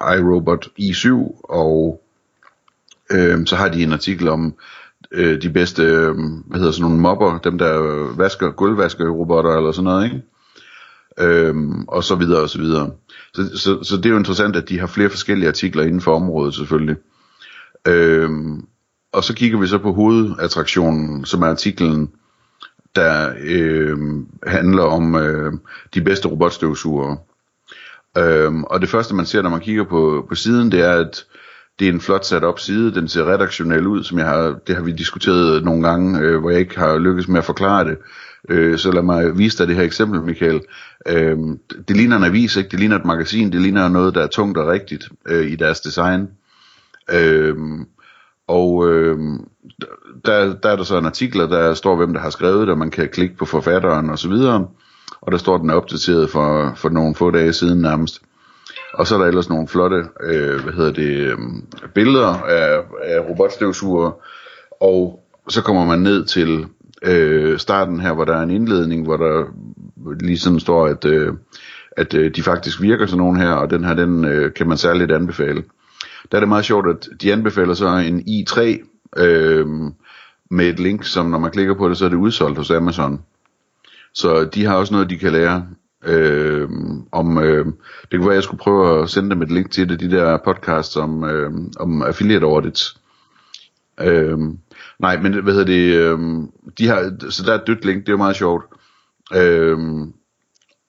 iRobot 0.00 0.66
i7, 0.80 1.40
og 1.44 2.02
øh, 3.12 3.46
så 3.46 3.56
har 3.56 3.68
de 3.68 3.82
en 3.82 3.92
artikel 3.92 4.28
om 4.28 4.54
øh, 5.12 5.42
de 5.42 5.50
bedste, 5.50 5.82
øh, 5.82 6.14
hvad 6.46 6.58
hedder 6.58 6.72
sådan 6.72 6.82
nogle 6.82 7.00
mobber, 7.00 7.38
dem 7.38 7.58
der 7.58 7.78
vasker, 8.16 8.50
gulvvasker 8.50 9.10
robotter 9.10 9.56
eller 9.56 9.72
sådan 9.72 9.84
noget, 9.84 10.04
ikke? 10.04 10.22
Øhm, 11.20 11.84
og 11.88 12.04
så 12.04 12.14
videre 12.14 12.42
og 12.42 12.50
så 12.50 12.58
videre. 12.58 12.90
Så, 13.34 13.58
så, 13.58 13.82
så 13.82 13.96
det 13.96 14.06
er 14.06 14.10
jo 14.10 14.18
interessant, 14.18 14.56
at 14.56 14.68
de 14.68 14.78
har 14.78 14.86
flere 14.86 15.10
forskellige 15.10 15.48
artikler 15.48 15.82
inden 15.82 16.00
for 16.00 16.14
området 16.16 16.54
selvfølgelig. 16.54 16.96
Øhm, 17.88 18.66
og 19.12 19.24
så 19.24 19.34
kigger 19.34 19.58
vi 19.58 19.66
så 19.66 19.78
på 19.78 19.92
hovedattraktionen, 19.92 21.24
som 21.24 21.42
er 21.42 21.46
artiklen, 21.46 22.10
der 22.96 23.34
øh, 23.40 23.98
handler 24.46 24.82
om 24.82 25.14
øh, 25.14 25.52
de 25.94 26.00
bedste 26.00 26.28
robotstøvsugere. 26.28 27.16
Øhm, 28.18 28.64
og 28.64 28.80
det 28.80 28.88
første 28.88 29.14
man 29.14 29.26
ser, 29.26 29.42
når 29.42 29.50
man 29.50 29.60
kigger 29.60 29.84
på, 29.84 30.26
på 30.28 30.34
siden, 30.34 30.72
det 30.72 30.80
er, 30.80 30.92
at 30.92 31.24
det 31.78 31.88
er 31.88 31.92
en 31.92 32.00
flot 32.00 32.24
sat 32.24 32.44
op 32.44 32.58
side, 32.58 32.94
den 32.94 33.08
ser 33.08 33.32
redaktionel 33.32 33.86
ud, 33.86 34.04
som 34.04 34.18
jeg 34.18 34.26
har, 34.26 34.58
det 34.66 34.76
har 34.76 34.82
vi 34.82 34.92
diskuteret 34.92 35.64
nogle 35.64 35.88
gange, 35.88 36.20
øh, 36.20 36.40
hvor 36.40 36.50
jeg 36.50 36.60
ikke 36.60 36.78
har 36.78 36.98
lykkes 36.98 37.28
med 37.28 37.38
at 37.38 37.44
forklare 37.44 37.84
det. 37.84 37.98
Øh, 38.48 38.78
så 38.78 38.90
lad 38.90 39.02
mig 39.02 39.38
vise 39.38 39.58
dig 39.58 39.68
det 39.68 39.76
her 39.76 39.82
eksempel, 39.82 40.20
Michael. 40.20 40.60
Øh, 41.08 41.38
det 41.88 41.96
ligner 41.96 42.16
en 42.16 42.24
avis, 42.24 42.56
ikke? 42.56 42.70
det 42.70 42.80
ligner 42.80 42.96
et 42.96 43.04
magasin, 43.04 43.52
det 43.52 43.60
ligner 43.60 43.88
noget, 43.88 44.14
der 44.14 44.22
er 44.22 44.26
tungt 44.26 44.58
og 44.58 44.66
rigtigt 44.66 45.08
øh, 45.28 45.50
i 45.52 45.56
deres 45.56 45.80
design. 45.80 46.28
Øh, 47.12 47.56
og 48.48 48.88
øh, 48.90 49.18
der, 50.24 50.54
der 50.54 50.68
er 50.68 50.76
der 50.76 50.84
så 50.84 50.98
en 50.98 51.06
artikel, 51.06 51.40
der 51.40 51.74
står, 51.74 51.96
hvem 51.96 52.12
der 52.12 52.20
har 52.20 52.30
skrevet 52.30 52.60
det, 52.60 52.70
og 52.70 52.78
man 52.78 52.90
kan 52.90 53.08
klikke 53.08 53.36
på 53.36 53.44
forfatteren 53.44 54.10
og 54.10 54.18
så 54.18 54.28
videre. 54.28 54.68
Og 55.26 55.32
der 55.32 55.38
står, 55.38 55.58
den 55.58 55.70
er 55.70 55.74
opdateret 55.74 56.30
for, 56.30 56.72
for 56.76 56.88
nogle 56.88 57.14
få 57.14 57.30
dage 57.30 57.52
siden 57.52 57.78
nærmest. 57.78 58.22
Og 58.94 59.06
så 59.06 59.14
er 59.14 59.18
der 59.18 59.26
ellers 59.26 59.48
nogle 59.48 59.68
flotte, 59.68 60.04
øh, 60.22 60.62
hvad 60.62 60.72
hedder 60.72 60.92
det, 60.92 61.16
øh, 61.16 61.38
billeder 61.94 62.28
af, 62.28 62.80
af 63.02 63.28
robotstøvsuger. 63.28 64.10
Og 64.80 65.24
så 65.48 65.62
kommer 65.62 65.84
man 65.84 65.98
ned 65.98 66.24
til 66.24 66.66
øh, 67.02 67.58
starten 67.58 68.00
her, 68.00 68.12
hvor 68.12 68.24
der 68.24 68.36
er 68.36 68.42
en 68.42 68.50
indledning, 68.50 69.04
hvor 69.04 69.16
der 69.16 69.44
lige 70.20 70.38
sådan 70.38 70.60
står, 70.60 70.86
at, 70.86 71.04
øh, 71.04 71.34
at 71.96 72.14
øh, 72.14 72.34
de 72.36 72.42
faktisk 72.42 72.82
virker 72.82 73.06
sådan 73.06 73.18
nogen 73.18 73.36
her, 73.36 73.50
og 73.50 73.70
den 73.70 73.84
her, 73.84 73.94
den 73.94 74.24
øh, 74.24 74.54
kan 74.54 74.68
man 74.68 74.78
særligt 74.78 75.12
anbefale. 75.12 75.64
Der 76.32 76.38
er 76.38 76.40
det 76.40 76.48
meget 76.48 76.64
sjovt, 76.64 76.88
at 76.88 77.08
de 77.22 77.32
anbefaler 77.32 77.74
så 77.74 77.88
en 77.88 78.20
i3 78.20 78.60
øh, 79.22 79.66
med 80.50 80.66
et 80.66 80.80
link, 80.80 81.04
som 81.04 81.26
når 81.26 81.38
man 81.38 81.50
klikker 81.50 81.74
på 81.74 81.88
det, 81.88 81.96
så 81.96 82.04
er 82.04 82.08
det 82.08 82.16
udsolgt 82.16 82.58
hos 82.58 82.70
Amazon. 82.70 83.20
Så 84.14 84.44
de 84.44 84.64
har 84.64 84.76
også 84.76 84.94
noget, 84.94 85.10
de 85.10 85.18
kan 85.18 85.32
lære. 85.32 85.66
Øh, 86.06 86.68
om, 87.12 87.38
øh, 87.38 87.66
det 87.66 88.18
kunne 88.18 88.20
være, 88.20 88.30
at 88.30 88.34
jeg 88.34 88.42
skulle 88.42 88.60
prøve 88.60 89.02
at 89.02 89.10
sende 89.10 89.30
dem 89.30 89.42
et 89.42 89.50
link 89.50 89.70
til 89.70 89.88
det, 89.88 90.00
de 90.00 90.10
der 90.10 90.38
podcasts 90.44 90.96
om, 90.96 91.24
øh, 91.24 91.50
om 91.80 92.02
affiliate 92.02 92.46
audits. 92.46 92.96
Øh, 94.00 94.38
nej, 94.98 95.20
men 95.20 95.42
hvad 95.42 95.52
hedder 95.52 95.66
det, 95.66 95.94
øh, 95.94 96.18
de 96.78 96.88
har, 96.88 97.30
så 97.30 97.42
der 97.42 97.52
er 97.52 97.58
et 97.58 97.66
dødt 97.66 97.84
link, 97.84 98.00
det 98.00 98.08
er 98.08 98.12
jo 98.12 98.16
meget 98.16 98.36
sjovt. 98.36 98.64
Øh, 99.34 99.78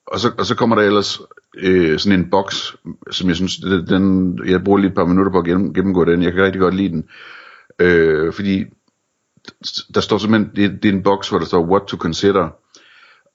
og, 0.06 0.20
så, 0.20 0.32
og 0.38 0.46
så 0.46 0.54
kommer 0.54 0.76
der 0.76 0.82
ellers 0.82 1.20
øh, 1.58 1.98
sådan 1.98 2.20
en 2.20 2.30
boks, 2.30 2.76
som 3.10 3.28
jeg 3.28 3.36
synes, 3.36 3.56
den, 3.88 4.38
jeg 4.46 4.64
bruger 4.64 4.78
lige 4.78 4.88
et 4.88 4.94
par 4.94 5.04
minutter 5.04 5.32
på 5.32 5.38
at 5.38 5.44
gennem, 5.44 5.74
gennemgå 5.74 6.04
den, 6.04 6.22
jeg 6.22 6.32
kan 6.32 6.44
rigtig 6.44 6.60
godt 6.60 6.74
lide 6.74 6.88
den, 6.88 7.04
øh, 7.78 8.32
fordi 8.32 8.64
der 9.94 10.00
står 10.00 10.18
simpelthen, 10.18 10.50
det, 10.56 10.82
det 10.82 10.88
er 10.88 10.92
en 10.92 11.02
boks, 11.02 11.28
hvor 11.28 11.38
der 11.38 11.46
står 11.46 11.66
what 11.70 11.82
to 11.88 11.96
consider, 11.96 12.48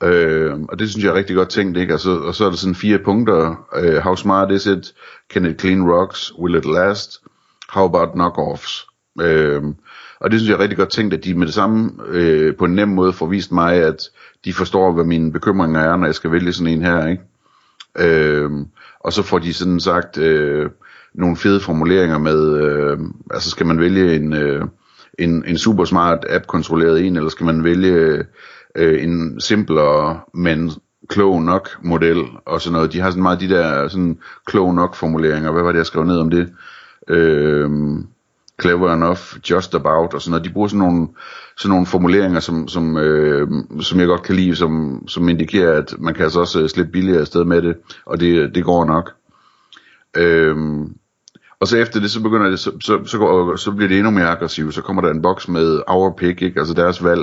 Øh, 0.04 0.54
og 0.70 0.80
det 0.80 0.90
synes 0.90 1.04
jeg 1.04 1.12
er 1.12 1.16
rigtig 1.16 1.36
godt 1.36 1.50
tænkt, 1.50 1.78
ikke? 1.78 1.94
Og 1.94 2.00
så, 2.00 2.12
og 2.12 2.36
så 2.36 2.46
er 2.46 2.50
der 2.50 2.58
sådan 2.58 2.76
fire 2.76 3.00
punkter. 3.00 3.68
Øh, 3.76 3.96
how 3.96 4.16
smart 4.16 4.52
is 4.52 4.66
it? 4.66 4.94
Can 5.34 5.46
it 5.46 5.62
clean 5.62 5.92
rocks? 5.92 6.34
Will 6.40 6.56
it 6.56 6.66
last? 6.66 7.22
How 7.70 7.86
about 7.86 8.14
knockoffs? 8.14 8.88
Øh, 9.22 9.64
og 10.20 10.32
det 10.32 10.40
synes 10.40 10.50
jeg 10.50 10.56
er 10.56 10.64
rigtig 10.64 10.78
godt 10.78 10.90
tænkt, 10.90 11.14
at 11.14 11.24
de 11.24 11.34
med 11.34 11.46
det 11.46 11.54
samme 11.54 11.92
øh, 12.08 12.56
på 12.56 12.66
en 12.66 12.76
nem 12.76 12.88
måde 12.88 13.14
får 13.14 13.26
vist 13.26 13.52
mig, 13.52 13.76
at 13.76 14.10
de 14.46 14.54
forstår, 14.54 14.92
hvad 14.92 15.04
mine 15.04 15.32
bekymringer 15.32 15.80
er, 15.80 15.96
når 15.96 16.06
jeg 16.06 16.16
skal 16.16 16.32
vælge 16.32 16.54
sådan 16.54 16.74
en 16.74 16.82
her, 16.82 17.08
ikke? 17.08 17.24
Øh, 18.00 18.52
og 19.00 19.14
så 19.14 19.24
får 19.24 19.40
de 19.40 19.54
sådan 19.54 19.80
sagt 19.80 20.18
øh, 20.18 20.70
nogle 21.14 21.38
fede 21.38 21.60
formuleringer 21.60 22.18
med, 22.18 22.62
øh, 22.62 23.00
altså 23.32 23.50
skal 23.50 23.66
man 23.66 23.80
vælge 23.80 24.16
en, 24.16 24.34
øh, 24.34 24.66
en, 25.20 25.44
en 25.48 25.58
super 25.58 25.86
smart 25.86 26.26
app-kontrolleret 26.30 27.08
en, 27.08 27.16
eller 27.16 27.30
skal 27.30 27.46
man 27.46 27.64
vælge 27.64 28.26
øh, 28.76 29.04
en 29.04 29.42
simplere, 29.42 30.20
men 30.34 30.72
klog 31.10 31.42
nok 31.42 31.70
model 31.84 32.24
og 32.46 32.62
sådan 32.62 32.74
noget. 32.74 32.94
De 32.94 33.00
har 33.00 33.10
sådan 33.10 33.24
meget 33.24 33.40
de 33.40 33.50
der 33.50 33.88
sådan 33.88 34.20
klog 34.46 34.76
nok 34.76 34.96
formuleringer. 34.96 35.52
Hvad 35.52 35.64
var 35.64 35.72
det, 35.72 35.78
jeg 35.78 35.86
skrev 35.86 36.04
ned 36.04 36.18
om 36.18 36.30
det? 36.30 36.50
Øh, 37.08 37.70
clever 38.62 38.94
enough, 38.94 39.20
just 39.50 39.76
about 39.76 40.14
og 40.14 40.22
sådan 40.22 40.32
noget. 40.32 40.46
De 40.46 40.54
bruger 40.54 40.68
sådan 40.68 40.80
nogle, 40.80 41.08
sådan 41.58 41.70
nogle 41.70 41.86
formuleringer, 41.86 42.40
som, 42.40 42.68
som, 42.68 42.98
øh, 42.98 43.48
som 43.82 44.00
jeg 44.00 44.08
godt 44.08 44.24
kan 44.24 44.36
lide, 44.36 44.56
som, 44.56 45.04
som 45.08 45.30
indikerer, 45.30 45.78
at 45.78 45.96
man 46.00 46.14
kan 46.14 46.24
altså 46.24 46.40
også 46.40 46.62
øh, 46.62 46.70
slippe 46.70 46.92
billigere 46.92 47.22
afsted 47.22 47.46
med 47.46 47.62
det, 47.62 47.76
og 48.06 48.20
det, 48.20 48.56
det 48.56 48.64
går 48.64 48.86
nok. 48.86 49.12
Øh, 50.18 50.56
og 51.60 51.68
så 51.68 51.78
efter 51.78 52.00
det, 52.00 52.12
så 52.12 52.22
begynder 52.22 52.50
det, 52.50 52.60
så, 52.60 52.72
så, 52.82 53.06
så, 53.06 53.18
går, 53.18 53.56
så 53.56 53.72
bliver 53.72 53.88
det 53.88 53.98
endnu 53.98 54.12
mere 54.12 54.28
aggressivt. 54.28 54.74
Så 54.74 54.82
kommer 54.82 55.02
der 55.02 55.10
en 55.10 55.22
boks 55.22 55.48
med 55.48 55.82
our 55.88 56.14
pick, 56.18 56.42
ikke? 56.42 56.60
altså 56.60 56.74
deres 56.74 57.04
valg 57.04 57.22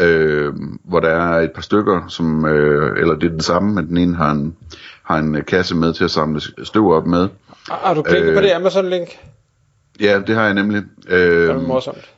øh, 0.00 0.54
hvor 0.84 1.00
der 1.00 1.08
er 1.08 1.40
et 1.40 1.52
par 1.52 1.62
stykker, 1.62 2.08
som, 2.08 2.44
øh, 2.44 3.00
eller 3.00 3.14
det 3.14 3.26
er 3.26 3.30
den 3.30 3.40
samme, 3.40 3.74
men 3.74 3.88
den 3.88 3.96
ene 3.96 4.16
har 4.16 4.30
en, 4.30 4.56
har 5.02 5.18
en 5.18 5.44
kasse 5.44 5.76
med 5.76 5.92
til 5.92 6.04
at 6.04 6.10
samle 6.10 6.40
støv 6.64 6.92
op 6.92 7.06
med. 7.06 7.28
Har 7.68 7.94
du 7.94 8.02
klikket 8.02 8.28
øh, 8.28 8.34
på 8.34 8.40
det 8.40 8.50
Amazon-link? 8.50 9.18
Ja, 10.00 10.20
det 10.26 10.34
har 10.34 10.44
jeg 10.44 10.54
nemlig. 10.54 10.82
Øh, 11.08 11.18
det 11.18 11.50
er 11.50 11.60
morsomt. 11.60 12.10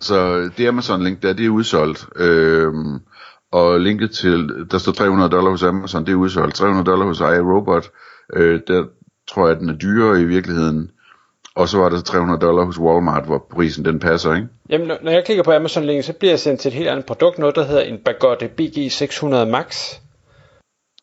Så 0.00 0.50
det 0.56 0.68
Amazon-link 0.68 1.22
der, 1.22 1.32
det 1.32 1.46
er 1.46 1.50
udsolgt. 1.50 2.06
Øh, 2.16 2.72
og 3.52 3.80
linket 3.80 4.10
til, 4.10 4.66
der 4.70 4.78
står 4.78 4.92
300 4.92 5.30
dollar 5.30 5.50
hos 5.50 5.62
Amazon, 5.62 6.06
det 6.06 6.12
er 6.12 6.16
udsolgt. 6.16 6.54
300 6.54 6.84
dollar 6.86 7.06
hos 7.06 7.20
iRobot, 7.20 7.90
øh, 8.32 8.60
der 8.66 8.84
tror 9.28 9.46
jeg, 9.46 9.56
at 9.56 9.60
den 9.60 9.68
er 9.68 9.76
dyrere 9.76 10.20
i 10.20 10.24
virkeligheden. 10.24 10.90
Og 11.56 11.68
så 11.68 11.78
var 11.78 11.88
det 11.88 12.04
300 12.04 12.40
dollar 12.40 12.64
hos 12.64 12.78
Walmart, 12.78 13.24
hvor 13.24 13.46
prisen 13.50 13.84
den 13.84 13.98
passer, 13.98 14.34
ikke? 14.34 14.48
Jamen, 14.70 14.86
når 15.02 15.10
jeg 15.10 15.24
klikker 15.24 15.44
på 15.44 15.52
Amazon 15.52 15.84
link, 15.84 16.04
så 16.04 16.12
bliver 16.12 16.32
jeg 16.32 16.40
sendt 16.40 16.60
til 16.60 16.68
et 16.68 16.74
helt 16.74 16.88
andet 16.88 17.06
produkt, 17.06 17.38
noget 17.38 17.56
der 17.56 17.64
hedder 17.64 17.82
en 17.82 17.98
Bagotte 17.98 18.50
BG600 18.60 19.44
Max. 19.44 19.94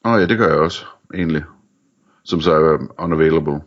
Åh 0.05 0.11
oh, 0.11 0.21
ja, 0.21 0.25
det 0.25 0.37
gør 0.37 0.47
jeg 0.47 0.57
også, 0.57 0.85
egentlig. 1.13 1.43
Som 2.25 2.41
så 2.41 2.53
er 2.53 2.77
unavailable. 2.99 3.61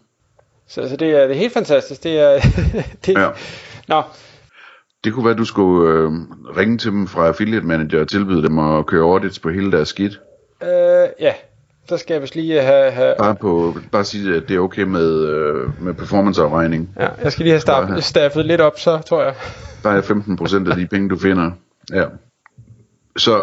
Så 0.68 0.80
altså, 0.80 0.96
det, 0.96 1.10
er, 1.10 1.26
det 1.26 1.30
er 1.30 1.40
helt 1.40 1.52
fantastisk. 1.52 2.02
Det 2.02 2.20
er, 2.20 2.40
det, 3.06 3.14
ja. 3.14 3.28
Nå. 3.88 4.02
Det 5.04 5.12
kunne 5.12 5.24
være, 5.24 5.32
at 5.32 5.38
du 5.38 5.44
skulle 5.44 5.92
øh, 5.92 6.10
ringe 6.56 6.78
til 6.78 6.90
dem 6.90 7.06
fra 7.06 7.26
Affiliate 7.26 7.66
Manager 7.66 8.00
og 8.00 8.08
tilbyde 8.08 8.42
dem 8.42 8.58
at 8.58 8.86
køre 8.86 9.04
audits 9.04 9.38
på 9.38 9.50
hele 9.50 9.72
deres 9.72 9.88
skidt. 9.88 10.20
Øh, 10.62 11.08
ja, 11.20 11.34
så 11.88 11.96
skal 11.96 12.14
jeg 12.14 12.22
vist 12.22 12.34
lige 12.34 12.62
have... 12.62 12.90
have... 12.90 13.14
Bare, 13.18 13.34
på, 13.34 13.76
bare 13.92 14.04
sige, 14.04 14.36
at 14.36 14.48
det 14.48 14.56
er 14.56 14.60
okay 14.60 14.82
med, 14.82 15.28
øh, 15.28 15.82
med 15.82 15.94
performanceafregning. 15.94 16.90
Ja, 17.00 17.08
jeg 17.22 17.32
skal 17.32 17.42
lige 17.42 17.52
have 17.52 17.60
staffet, 17.60 18.04
staffet 18.04 18.46
lidt 18.46 18.60
op, 18.60 18.78
så 18.78 18.98
tror 18.98 19.22
jeg. 19.22 19.34
Er 19.84 20.02
15% 20.02 20.70
af 20.70 20.76
de 20.76 20.86
penge, 20.86 21.08
du 21.08 21.18
finder. 21.18 21.50
Ja. 21.92 22.04
Så 23.16 23.42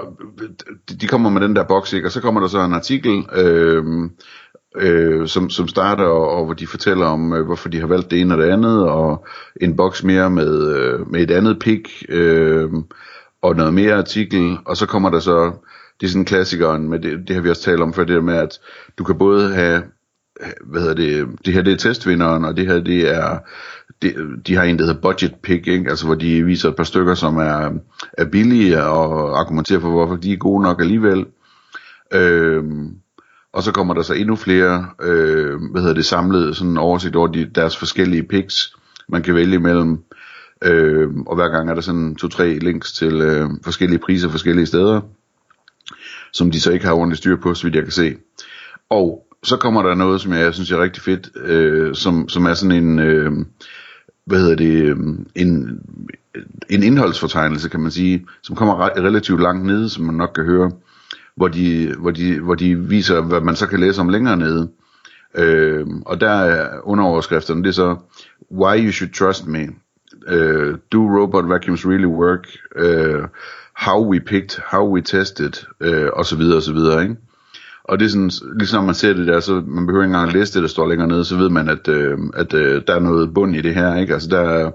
de 1.01 1.07
kommer 1.07 1.29
med 1.29 1.41
den 1.41 1.55
der 1.55 1.63
boks, 1.63 1.93
ikke? 1.93 2.07
og 2.07 2.11
så 2.11 2.21
kommer 2.21 2.41
der 2.41 2.47
så 2.47 2.59
en 2.59 2.73
artikel, 2.73 3.25
øh, 3.33 3.83
øh, 4.75 5.27
som, 5.27 5.49
som 5.49 5.67
starter, 5.67 6.03
og, 6.03 6.29
og 6.29 6.45
hvor 6.45 6.53
de 6.53 6.67
fortæller 6.67 7.05
om, 7.05 7.33
øh, 7.33 7.45
hvorfor 7.45 7.69
de 7.69 7.79
har 7.79 7.87
valgt 7.87 8.11
det 8.11 8.21
ene 8.21 8.33
og 8.33 8.41
det 8.41 8.49
andet, 8.49 8.83
og 8.83 9.25
en 9.61 9.75
boks 9.75 10.03
mere 10.03 10.29
med, 10.29 10.75
øh, 10.75 11.11
med 11.11 11.21
et 11.21 11.31
andet 11.31 11.59
pick, 11.59 11.89
øh, 12.09 12.69
og 13.41 13.55
noget 13.55 13.73
mere 13.73 13.95
artikel, 13.95 14.57
og 14.65 14.77
så 14.77 14.85
kommer 14.85 15.09
der 15.09 15.19
så 15.19 15.51
det 16.03 16.09
er 16.09 16.11
sådan 16.11 16.25
klassikeren, 16.25 16.89
men 16.89 17.03
det, 17.03 17.27
det 17.27 17.35
har 17.35 17.43
vi 17.43 17.49
også 17.49 17.61
talt 17.61 17.81
om 17.81 17.93
før, 17.93 18.03
det 18.03 18.15
der 18.15 18.21
med, 18.21 18.33
at 18.33 18.59
du 18.97 19.03
kan 19.03 19.17
både 19.17 19.53
have, 19.53 19.83
hvad 20.63 20.81
hedder 20.81 20.95
det, 20.95 21.27
det 21.45 21.53
her 21.53 21.61
det 21.61 21.73
er 21.73 21.77
testvinderen, 21.77 22.45
og 22.45 22.57
det 22.57 22.67
her 22.67 22.79
det 22.79 23.15
er, 23.15 23.39
det, 24.01 24.15
de 24.47 24.55
har 24.55 24.63
en, 24.63 24.77
der 24.77 24.85
hedder 24.85 25.01
budget 25.01 25.35
pick, 25.43 25.67
ikke? 25.67 25.89
altså 25.89 26.05
hvor 26.05 26.15
de 26.15 26.45
viser 26.45 26.69
et 26.69 26.75
par 26.75 26.83
stykker, 26.83 27.13
som 27.13 27.37
er, 27.37 27.71
er 28.17 28.25
billige, 28.25 28.83
og 28.83 29.39
argumenterer 29.39 29.79
for, 29.79 29.89
hvorfor 29.89 30.15
de 30.15 30.33
er 30.33 30.37
gode 30.37 30.63
nok 30.63 30.81
alligevel. 30.81 31.25
Øhm, 32.13 32.89
og 33.53 33.63
så 33.63 33.71
kommer 33.71 33.93
der 33.93 34.01
så 34.01 34.13
endnu 34.13 34.35
flere, 34.35 34.87
øh, 35.01 35.59
hvad 35.71 35.81
hedder 35.81 35.95
det, 35.95 36.05
samlet 36.05 36.55
sådan 36.55 36.71
en 36.71 36.77
oversigt 36.77 37.15
over 37.15 37.27
de, 37.27 37.45
deres 37.45 37.77
forskellige 37.77 38.23
picks, 38.23 38.75
man 39.09 39.21
kan 39.21 39.35
vælge 39.35 39.55
imellem. 39.55 39.97
Øh, 40.63 41.09
og 41.27 41.35
hver 41.35 41.49
gang 41.49 41.69
er 41.69 41.73
der 41.73 41.81
sådan 41.81 42.15
to-tre 42.15 42.59
links 42.59 42.93
til 42.93 43.21
øh, 43.21 43.49
forskellige 43.63 43.99
priser 43.99 44.29
forskellige 44.29 44.65
steder, 44.65 45.01
som 46.33 46.51
de 46.51 46.61
så 46.61 46.71
ikke 46.71 46.85
har 46.85 46.93
ordentligt 46.93 47.17
styr 47.17 47.35
på, 47.35 47.53
så 47.53 47.63
vidt 47.63 47.75
jeg 47.75 47.83
kan 47.83 47.91
se. 47.91 48.15
Og 48.89 49.27
så 49.43 49.57
kommer 49.57 49.83
der 49.83 49.95
noget, 49.95 50.21
som 50.21 50.33
jeg 50.33 50.53
synes 50.53 50.71
er 50.71 50.81
rigtig 50.81 51.03
fedt, 51.03 51.29
øh, 51.35 51.95
som, 51.95 52.29
som 52.29 52.45
er 52.45 52.53
sådan 52.53 52.83
en, 52.83 52.99
øh, 52.99 53.31
hvad 54.25 54.39
hedder 54.39 54.55
det, 54.55 54.83
øh, 54.83 54.97
en, 55.35 55.79
en 56.69 56.83
indholdsfortegnelse, 56.83 57.69
kan 57.69 57.79
man 57.79 57.91
sige, 57.91 58.25
som 58.43 58.55
kommer 58.55 58.87
re- 58.87 58.99
relativt 58.99 59.41
langt 59.41 59.65
nede, 59.65 59.89
som 59.89 60.03
man 60.05 60.15
nok 60.15 60.31
kan 60.35 60.45
høre, 60.45 60.71
hvor 61.35 61.47
de, 61.47 61.95
hvor 61.99 62.11
de, 62.11 62.39
hvor 62.39 62.55
de 62.55 62.79
viser, 62.79 63.21
hvad 63.21 63.41
man 63.41 63.55
så 63.55 63.67
kan 63.67 63.79
læse 63.79 64.01
om 64.01 64.09
længere 64.09 64.37
nede. 64.37 64.69
Øh, 65.35 65.87
og 66.05 66.21
der 66.21 66.29
er 66.31 66.79
underoverskrifterne, 66.83 67.63
det 67.63 67.69
er 67.69 67.73
så, 67.73 67.95
Why 68.51 68.85
you 68.85 68.91
should 68.91 69.13
trust 69.13 69.47
me, 69.47 69.67
uh, 70.27 70.77
Do 70.91 70.99
robot 71.19 71.49
vacuums 71.49 71.85
really 71.85 72.05
work, 72.05 72.47
uh, 72.75 73.27
How 73.73 74.01
we 74.01 74.19
picked, 74.19 74.59
How 74.71 74.85
we 74.85 75.01
tested, 75.01 75.53
uh, 75.81 76.09
og 76.13 76.25
så 76.25 76.35
videre, 76.35 76.57
og 76.57 76.63
så 76.63 76.73
videre, 76.73 77.01
ikke? 77.03 77.15
Og 77.83 77.99
det 77.99 78.05
er 78.05 78.09
sådan, 78.09 78.31
ligesom 78.59 78.79
når 78.79 78.85
man 78.85 78.95
ser 78.95 79.13
det 79.13 79.27
der, 79.27 79.39
så 79.39 79.63
man 79.67 79.85
behøver 79.85 80.03
ikke 80.03 80.13
engang 80.13 80.27
at 80.27 80.33
læse 80.33 80.53
det, 80.53 80.61
der 80.61 80.67
står 80.67 80.87
længere 80.87 81.07
nede, 81.07 81.25
så 81.25 81.37
ved 81.37 81.49
man, 81.49 81.69
at, 81.69 81.87
øh, 81.87 82.17
at 82.33 82.53
øh, 82.53 82.81
der 82.87 82.95
er 82.95 82.99
noget 82.99 83.33
bund 83.33 83.55
i 83.55 83.61
det 83.61 83.75
her, 83.75 83.95
ikke? 83.95 84.13
Altså 84.13 84.29
der, 84.29 84.71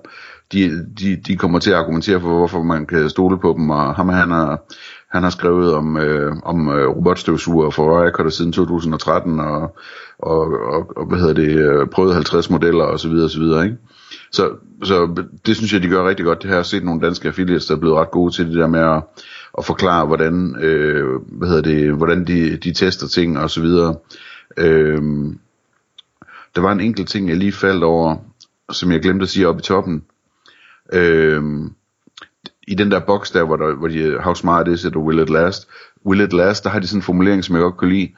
de, 0.52 0.87
de, 1.00 1.17
de 1.17 1.37
kommer 1.37 1.59
til 1.59 1.71
at 1.71 1.76
argumentere 1.76 2.21
for, 2.21 2.28
hvorfor 2.28 2.62
man 2.62 2.87
kan 2.87 3.11
stole 3.11 3.38
på 3.38 3.55
dem, 3.59 3.71
og 3.71 3.95
ham 3.95 4.09
han 4.09 4.31
har, 4.31 4.75
han 5.11 5.23
har 5.23 5.31
skrevet 5.31 5.75
om, 5.75 5.97
øh, 5.97 6.33
om 6.43 6.69
øh, 6.69 6.88
robotstøvsuger 6.88 7.71
for 7.71 7.99
Wirecutter 7.99 8.31
siden 8.31 8.52
2013, 8.52 9.40
og, 9.40 9.76
og, 10.19 10.40
og, 10.73 10.97
og 10.97 11.07
hvad 11.07 11.19
hedder 11.19 11.35
det, 11.35 11.49
øh, 11.49 11.87
prøvet 11.87 12.14
50 12.14 12.50
modeller, 12.50 12.85
og 12.85 13.00
så 13.00 13.09
videre, 13.09 13.25
og 13.25 13.31
så 13.31 13.40
videre, 13.40 13.64
ikke? 13.64 13.76
Så, 14.32 14.50
så 14.82 15.25
det 15.47 15.56
synes 15.56 15.73
jeg, 15.73 15.82
de 15.82 15.88
gør 15.88 16.08
rigtig 16.08 16.25
godt. 16.26 16.42
Det 16.42 16.50
har 16.50 16.56
jeg 16.56 16.66
set 16.66 16.85
nogle 16.85 17.00
danske 17.00 17.28
affiliates, 17.28 17.66
der 17.66 17.75
er 17.75 17.80
blevet 17.80 17.97
ret 17.97 18.11
gode 18.11 18.35
til 18.35 18.47
det 18.47 18.54
der 18.54 18.66
med 18.66 18.80
at, 18.80 19.02
at 19.58 19.64
forklare, 19.64 20.06
hvordan, 20.06 20.56
øh, 20.61 21.20
hvad 21.26 21.49
hedder 21.49 21.62
det, 21.62 21.92
hvordan 21.92 22.25
de, 22.26 22.56
de 22.56 22.73
tester 22.73 23.06
ting 23.06 23.38
og 23.38 23.50
så 23.50 23.61
videre. 23.61 23.97
Øh, 24.56 25.02
der 26.54 26.61
var 26.61 26.73
en 26.73 26.80
enkelt 26.80 27.08
ting, 27.08 27.28
jeg 27.28 27.37
lige 27.37 27.52
faldt 27.52 27.85
over, 27.85 28.16
som 28.73 28.92
jeg 28.92 29.00
glemte 29.00 29.23
at 29.23 29.28
sige 29.28 29.49
oppe 29.49 29.61
i 29.61 29.62
toppen. 29.62 30.04
Øh, 30.92 31.42
I 32.68 32.75
den 32.75 32.90
der 32.90 33.00
boks 33.00 33.30
der, 33.30 33.44
hvor, 33.44 33.56
der, 33.56 33.75
hvor 33.75 33.88
de, 33.88 34.18
how 34.20 34.35
smart 34.35 34.68
is 34.68 34.85
it, 34.85 34.97
or 34.97 35.00
will 35.00 35.23
it 35.23 35.30
last? 35.30 35.68
Will 36.06 36.20
it 36.20 36.32
last? 36.32 36.64
Der 36.64 36.70
har 36.70 36.80
de 36.80 36.87
sådan 36.87 36.99
en 36.99 37.02
formulering, 37.02 37.44
som 37.44 37.54
jeg 37.54 37.62
godt 37.62 37.78
kan 37.78 37.88
lide. 37.88 38.12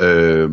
Øh, 0.00 0.50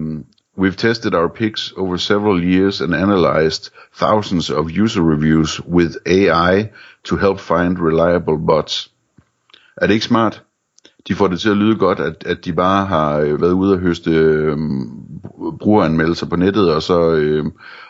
We've 0.57 0.75
tested 0.75 1.13
our 1.13 1.29
picks 1.29 1.73
over 1.77 1.97
several 1.97 2.43
years 2.43 2.81
and 2.81 2.93
analyzed 2.93 3.71
thousands 3.95 4.49
of 4.49 4.69
user 4.69 5.01
reviews 5.01 5.61
with 5.65 5.95
AI 6.05 6.71
to 7.03 7.15
help 7.15 7.39
find 7.39 7.79
reliable 7.79 8.37
bots. 8.37 8.91
Er 9.77 9.87
det 9.87 9.93
ikke 9.93 10.05
smart? 10.05 10.43
De 11.07 11.15
får 11.15 11.27
det 11.27 11.39
til 11.39 11.49
at 11.49 11.57
lyde 11.57 11.75
godt, 11.75 11.99
at, 11.99 12.23
at 12.25 12.45
de 12.45 12.53
bare 12.53 12.85
har 12.85 13.17
øh, 13.17 13.41
været 13.41 13.51
ude 13.51 13.73
og 13.73 13.79
høste 13.79 14.11
øh, 14.11 14.57
brugeranmeldelser 15.59 16.25
på 16.25 16.35
nettet, 16.35 16.73
og 16.73 16.81
så, 16.81 17.11
øh, 17.11 17.45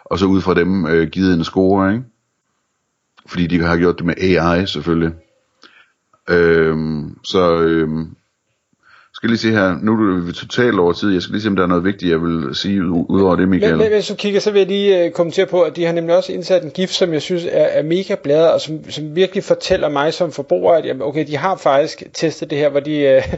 og 0.05 0.19
så 0.19 0.25
ud 0.25 0.41
fra 0.41 0.53
dem 0.53 0.85
øh, 0.85 1.07
givet 1.07 1.33
en 1.33 1.43
score, 1.43 1.93
ikke? 1.93 2.05
Fordi 3.25 3.47
de 3.47 3.59
har 3.59 3.77
gjort 3.77 3.97
det 3.97 4.05
med 4.05 4.15
AI 4.17 4.65
selvfølgelig. 4.65 5.13
Øh, 6.29 6.77
så 7.23 7.57
øh, 7.61 7.89
skal 9.21 9.29
lige 9.29 9.39
se 9.39 9.51
her, 9.51 9.77
nu 9.81 9.91
er 9.91 10.25
vi 10.25 10.33
totalt 10.33 10.79
over 10.79 10.93
tid, 10.93 11.13
jeg 11.13 11.21
skal 11.21 11.31
lige 11.31 11.41
se, 11.41 11.47
om 11.47 11.55
der 11.55 11.63
er 11.63 11.67
noget 11.67 11.83
vigtigt, 11.83 12.11
jeg 12.11 12.21
vil 12.21 12.55
sige 12.55 12.85
ud 12.85 13.21
over 13.21 13.35
det, 13.35 13.47
Michael. 13.47 13.77
Men, 13.77 13.87
hvis 13.87 14.07
du 14.07 14.15
kigger, 14.15 14.39
så 14.39 14.51
vil 14.51 14.59
jeg 14.59 14.67
lige 14.67 15.05
uh, 15.05 15.11
kommentere 15.11 15.45
på, 15.45 15.61
at 15.61 15.75
de 15.75 15.85
har 15.85 15.93
nemlig 15.93 16.15
også 16.15 16.33
indsat 16.33 16.63
en 16.63 16.69
gift, 16.69 16.93
som 16.93 17.13
jeg 17.13 17.21
synes 17.21 17.45
er, 17.45 17.49
er 17.51 17.83
mega 17.83 18.15
bladret, 18.15 18.51
og 18.51 18.61
som, 18.61 18.89
som 18.89 19.15
virkelig 19.15 19.43
fortæller 19.43 19.89
mig 19.89 20.13
som 20.13 20.31
forbruger, 20.31 20.73
at 20.73 20.85
jamen, 20.85 21.01
okay, 21.01 21.27
de 21.27 21.37
har 21.37 21.55
faktisk 21.55 22.03
testet 22.13 22.49
det 22.49 22.57
her, 22.57 22.69
hvor 22.69 22.79
de... 22.79 23.21
Uh, 23.27 23.33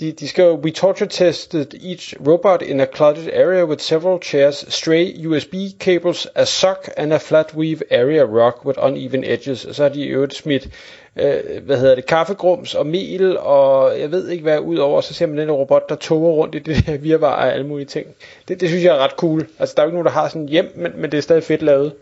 de, 0.00 0.12
de 0.12 0.28
skriver, 0.28 0.56
we 0.56 0.70
torture 0.70 1.06
tested 1.06 1.74
each 1.80 2.14
robot 2.20 2.62
in 2.62 2.80
a 2.80 2.86
cluttered 2.86 3.30
area 3.32 3.64
with 3.66 3.80
several 3.80 4.18
chairs, 4.18 4.64
stray 4.68 5.26
USB 5.26 5.54
cables, 5.78 6.26
a 6.34 6.46
sock 6.46 6.88
and 6.96 7.12
a 7.12 7.18
flat 7.18 7.54
weave 7.54 7.82
area 7.90 8.24
rock 8.24 8.64
with 8.64 8.78
uneven 8.82 9.24
edges. 9.24 9.64
Og 9.64 9.74
så 9.74 9.82
har 9.82 9.90
de 9.90 10.00
i 10.00 10.06
øvrigt 10.06 10.34
smidt 10.34 10.68
øh, 11.16 11.64
hvad 11.64 11.78
hedder 11.78 11.94
det, 11.94 12.06
kaffegrums 12.06 12.74
og 12.74 12.86
mel, 12.86 13.38
og 13.38 14.00
jeg 14.00 14.10
ved 14.10 14.28
ikke 14.28 14.42
hvad, 14.42 14.58
udover, 14.60 15.00
så 15.00 15.14
ser 15.14 15.26
man 15.26 15.38
den 15.38 15.50
robot, 15.50 15.88
der 15.88 15.94
toger 15.94 16.32
rundt 16.32 16.54
i 16.54 16.58
det 16.58 16.76
her 16.76 16.98
virvar 16.98 17.36
af 17.36 17.52
alle 17.52 17.66
mulige 17.66 17.86
ting. 17.86 18.06
Det, 18.48 18.60
det 18.60 18.68
synes 18.68 18.84
jeg 18.84 18.94
er 18.96 18.98
ret 18.98 19.14
cool. 19.18 19.46
Altså, 19.58 19.74
der 19.76 19.82
er 19.82 19.86
jo 19.86 19.88
ikke 19.88 19.96
nogen, 19.96 20.06
der 20.06 20.12
har 20.12 20.28
sådan 20.28 20.48
hjem, 20.48 20.72
men, 20.76 20.92
men 20.96 21.10
det 21.10 21.18
er 21.18 21.22
stadig 21.22 21.44
fedt 21.44 21.62
lavet. 21.62 21.94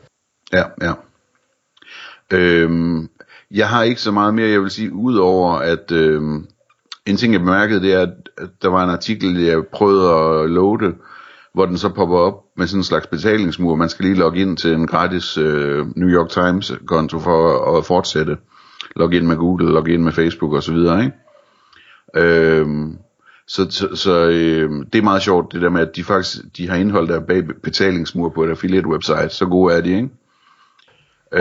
Ja, 0.53 0.65
ja. 0.83 0.93
Øhm, 2.33 3.09
jeg 3.51 3.69
har 3.69 3.83
ikke 3.83 4.01
så 4.01 4.11
meget 4.11 4.35
mere, 4.35 4.51
jeg 4.51 4.61
vil 4.61 4.71
sige, 4.71 4.93
udover 4.93 5.53
at 5.53 5.93
øhm, 5.93 6.47
en 7.07 7.17
ting, 7.17 7.33
jeg 7.33 7.41
bemærkede, 7.41 7.81
det 7.81 7.93
er, 7.95 8.03
at 8.03 8.49
der 8.63 8.69
var 8.69 8.85
en 8.85 8.91
artikel, 8.91 9.41
jeg 9.41 9.67
prøvede 9.67 10.11
at 10.11 10.51
loade, 10.51 10.95
hvor 11.55 11.67
den 11.67 11.79
så 11.79 11.89
popper 11.89 12.17
op 12.17 12.35
med 12.57 12.67
sådan 12.67 12.81
en 12.81 12.85
slags 12.85 13.07
betalingsmur. 13.07 13.77
Man 13.77 13.89
skal 13.89 14.05
lige 14.05 14.19
logge 14.19 14.41
ind 14.41 14.57
til 14.57 14.73
en 14.73 14.87
gratis 14.87 15.39
øh, 15.39 15.87
New 15.97 16.09
York 16.09 16.29
Times 16.29 16.73
konto 16.87 17.19
for 17.19 17.69
at, 17.73 17.79
at 17.79 17.85
fortsætte 17.85 18.37
logge 18.97 19.17
ind 19.17 19.27
med 19.27 19.37
Google, 19.37 19.73
logge 19.73 19.95
ind 19.95 20.03
med 20.03 20.13
Facebook 20.13 20.53
og 20.53 20.63
så 20.63 20.73
videre, 20.73 21.05
ikke? 21.05 21.17
Øhm, 22.17 22.97
så 23.47 23.67
så, 23.71 23.89
så 23.95 24.27
øh, 24.27 24.71
det 24.93 24.99
er 24.99 25.03
meget 25.03 25.23
sjovt, 25.23 25.53
det 25.53 25.63
der 25.63 25.71
med, 25.71 25.81
at 25.81 25.97
de 25.97 26.05
faktisk 26.05 26.39
de 26.57 26.69
har 26.69 26.77
indholdt 26.77 27.11
der 27.11 27.21
bag 27.21 27.43
betalingsmur 27.63 28.29
på 28.29 28.45
et 28.45 28.51
affiliate 28.51 28.89
website. 28.89 29.29
Så 29.29 29.47
gode 29.47 29.75
er 29.75 29.81
de, 29.81 29.97
ikke? 29.97 30.09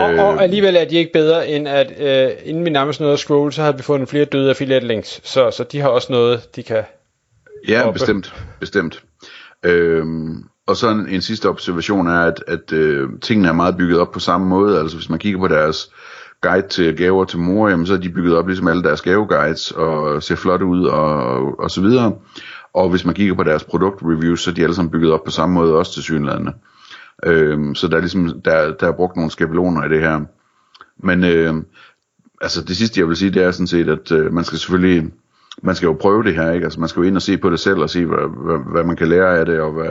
Og, 0.00 0.26
og 0.26 0.32
øhm. 0.32 0.38
alligevel 0.38 0.76
er 0.76 0.84
de 0.84 0.96
ikke 0.96 1.12
bedre 1.12 1.48
end 1.48 1.68
at, 1.68 1.92
øh, 2.00 2.30
inden 2.44 2.64
vi 2.64 2.70
nærmest 2.70 3.00
nåede 3.00 3.12
at 3.12 3.18
scroll, 3.18 3.52
så 3.52 3.62
havde 3.62 3.76
vi 3.76 3.82
fundet 3.82 4.08
flere 4.08 4.24
døde 4.24 4.50
affiliate 4.50 4.86
links. 4.86 5.20
Så, 5.24 5.50
så 5.50 5.64
de 5.64 5.80
har 5.80 5.88
også 5.88 6.12
noget, 6.12 6.56
de 6.56 6.62
kan... 6.62 6.82
Ja, 7.68 7.86
oppe. 7.86 7.98
bestemt. 7.98 8.34
bestemt. 8.60 9.02
Øhm, 9.62 10.44
og 10.66 10.76
så 10.76 10.90
en, 10.90 11.08
en 11.08 11.22
sidste 11.22 11.48
observation 11.48 12.06
er, 12.06 12.20
at, 12.20 12.44
at 12.46 12.72
øh, 12.72 13.08
tingene 13.22 13.48
er 13.48 13.52
meget 13.52 13.76
bygget 13.76 13.98
op 14.00 14.10
på 14.12 14.20
samme 14.20 14.46
måde. 14.46 14.80
Altså 14.80 14.96
hvis 14.96 15.08
man 15.08 15.18
kigger 15.18 15.40
på 15.40 15.48
deres 15.48 15.90
guide 16.40 16.68
til 16.68 16.96
gaver 16.96 17.24
til 17.24 17.38
mor, 17.38 17.68
jamen, 17.68 17.86
så 17.86 17.92
er 17.94 17.98
de 17.98 18.10
bygget 18.10 18.36
op 18.36 18.46
ligesom 18.46 18.68
alle 18.68 18.82
deres 18.82 19.02
gaveguides 19.02 19.70
og 19.70 20.22
ser 20.22 20.36
flot 20.36 20.62
ud 20.62 20.84
og, 20.86 21.60
og 21.60 21.70
så 21.70 21.80
videre. 21.80 22.12
Og 22.74 22.88
hvis 22.88 23.04
man 23.04 23.14
kigger 23.14 23.34
på 23.34 23.42
deres 23.42 23.64
produktreviews, 23.64 24.40
så 24.40 24.50
er 24.50 24.54
de 24.54 24.62
alle 24.62 24.74
sammen 24.74 24.90
bygget 24.90 25.12
op 25.12 25.24
på 25.24 25.30
samme 25.30 25.54
måde 25.54 25.74
også 25.74 25.92
til 25.92 26.02
synlandene. 26.02 26.52
Øhm, 27.26 27.74
så 27.74 27.88
der 27.88 27.96
er 27.96 28.00
ligesom, 28.00 28.40
der, 28.44 28.72
der 28.72 28.88
er 28.88 28.92
brugt 28.92 29.16
nogle 29.16 29.30
skabeloner 29.30 29.84
i 29.84 29.88
det 29.88 30.00
her. 30.00 30.20
Men 30.96 31.24
øh, 31.24 31.54
altså 32.40 32.62
det 32.62 32.76
sidste 32.76 33.00
jeg 33.00 33.08
vil 33.08 33.16
sige, 33.16 33.30
det 33.30 33.42
er 33.42 33.50
sådan 33.50 33.66
set, 33.66 33.88
at 33.88 34.12
øh, 34.12 34.32
man 34.32 34.44
skal 34.44 34.58
selvfølgelig, 34.58 35.10
man 35.62 35.74
skal 35.74 35.86
jo 35.86 35.96
prøve 36.00 36.22
det 36.22 36.34
her, 36.34 36.52
ikke? 36.52 36.64
Altså 36.64 36.80
man 36.80 36.88
skal 36.88 37.00
jo 37.00 37.06
ind 37.06 37.16
og 37.16 37.22
se 37.22 37.38
på 37.38 37.50
det 37.50 37.60
selv 37.60 37.78
og 37.78 37.90
se, 37.90 38.04
hvad, 38.04 38.44
hvad, 38.46 38.58
hvad 38.72 38.84
man 38.84 38.96
kan 38.96 39.08
lære 39.08 39.38
af 39.38 39.46
det, 39.46 39.60
og 39.60 39.72
hvad, 39.72 39.90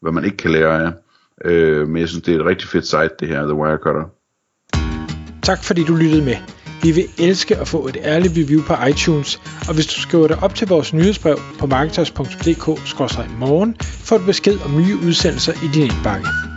hvad 0.00 0.12
man 0.12 0.24
ikke 0.24 0.36
kan 0.36 0.50
lære 0.50 0.84
af. 0.84 0.92
Øh, 1.44 1.88
men 1.88 2.00
jeg 2.00 2.08
synes, 2.08 2.24
det 2.24 2.34
er 2.34 2.38
et 2.38 2.46
rigtig 2.46 2.68
fedt 2.68 2.86
site, 2.86 3.10
det 3.20 3.28
her, 3.28 3.42
The 3.42 3.54
Wirecutter. 3.54 4.04
Tak 5.42 5.64
fordi 5.64 5.84
du 5.84 5.94
lyttede 5.94 6.24
med. 6.24 6.36
Vi 6.82 6.90
vil 6.90 7.04
elske 7.18 7.56
at 7.56 7.68
få 7.68 7.88
et 7.88 7.96
ærligt 8.02 8.34
review 8.38 8.62
på 8.62 8.74
iTunes, 8.88 9.40
og 9.68 9.74
hvis 9.74 9.86
du 9.86 10.00
skriver 10.00 10.28
dig 10.28 10.42
op 10.42 10.54
til 10.54 10.68
vores 10.68 10.94
nyhedsbrev 10.94 11.36
på 11.58 11.66
marketers.dk-morgen, 11.66 13.76
får 13.80 14.18
du 14.18 14.24
besked 14.24 14.58
om 14.64 14.76
nye 14.76 14.96
udsendelser 15.06 15.52
i 15.52 15.68
din 15.74 15.82
indbakke. 15.82 16.53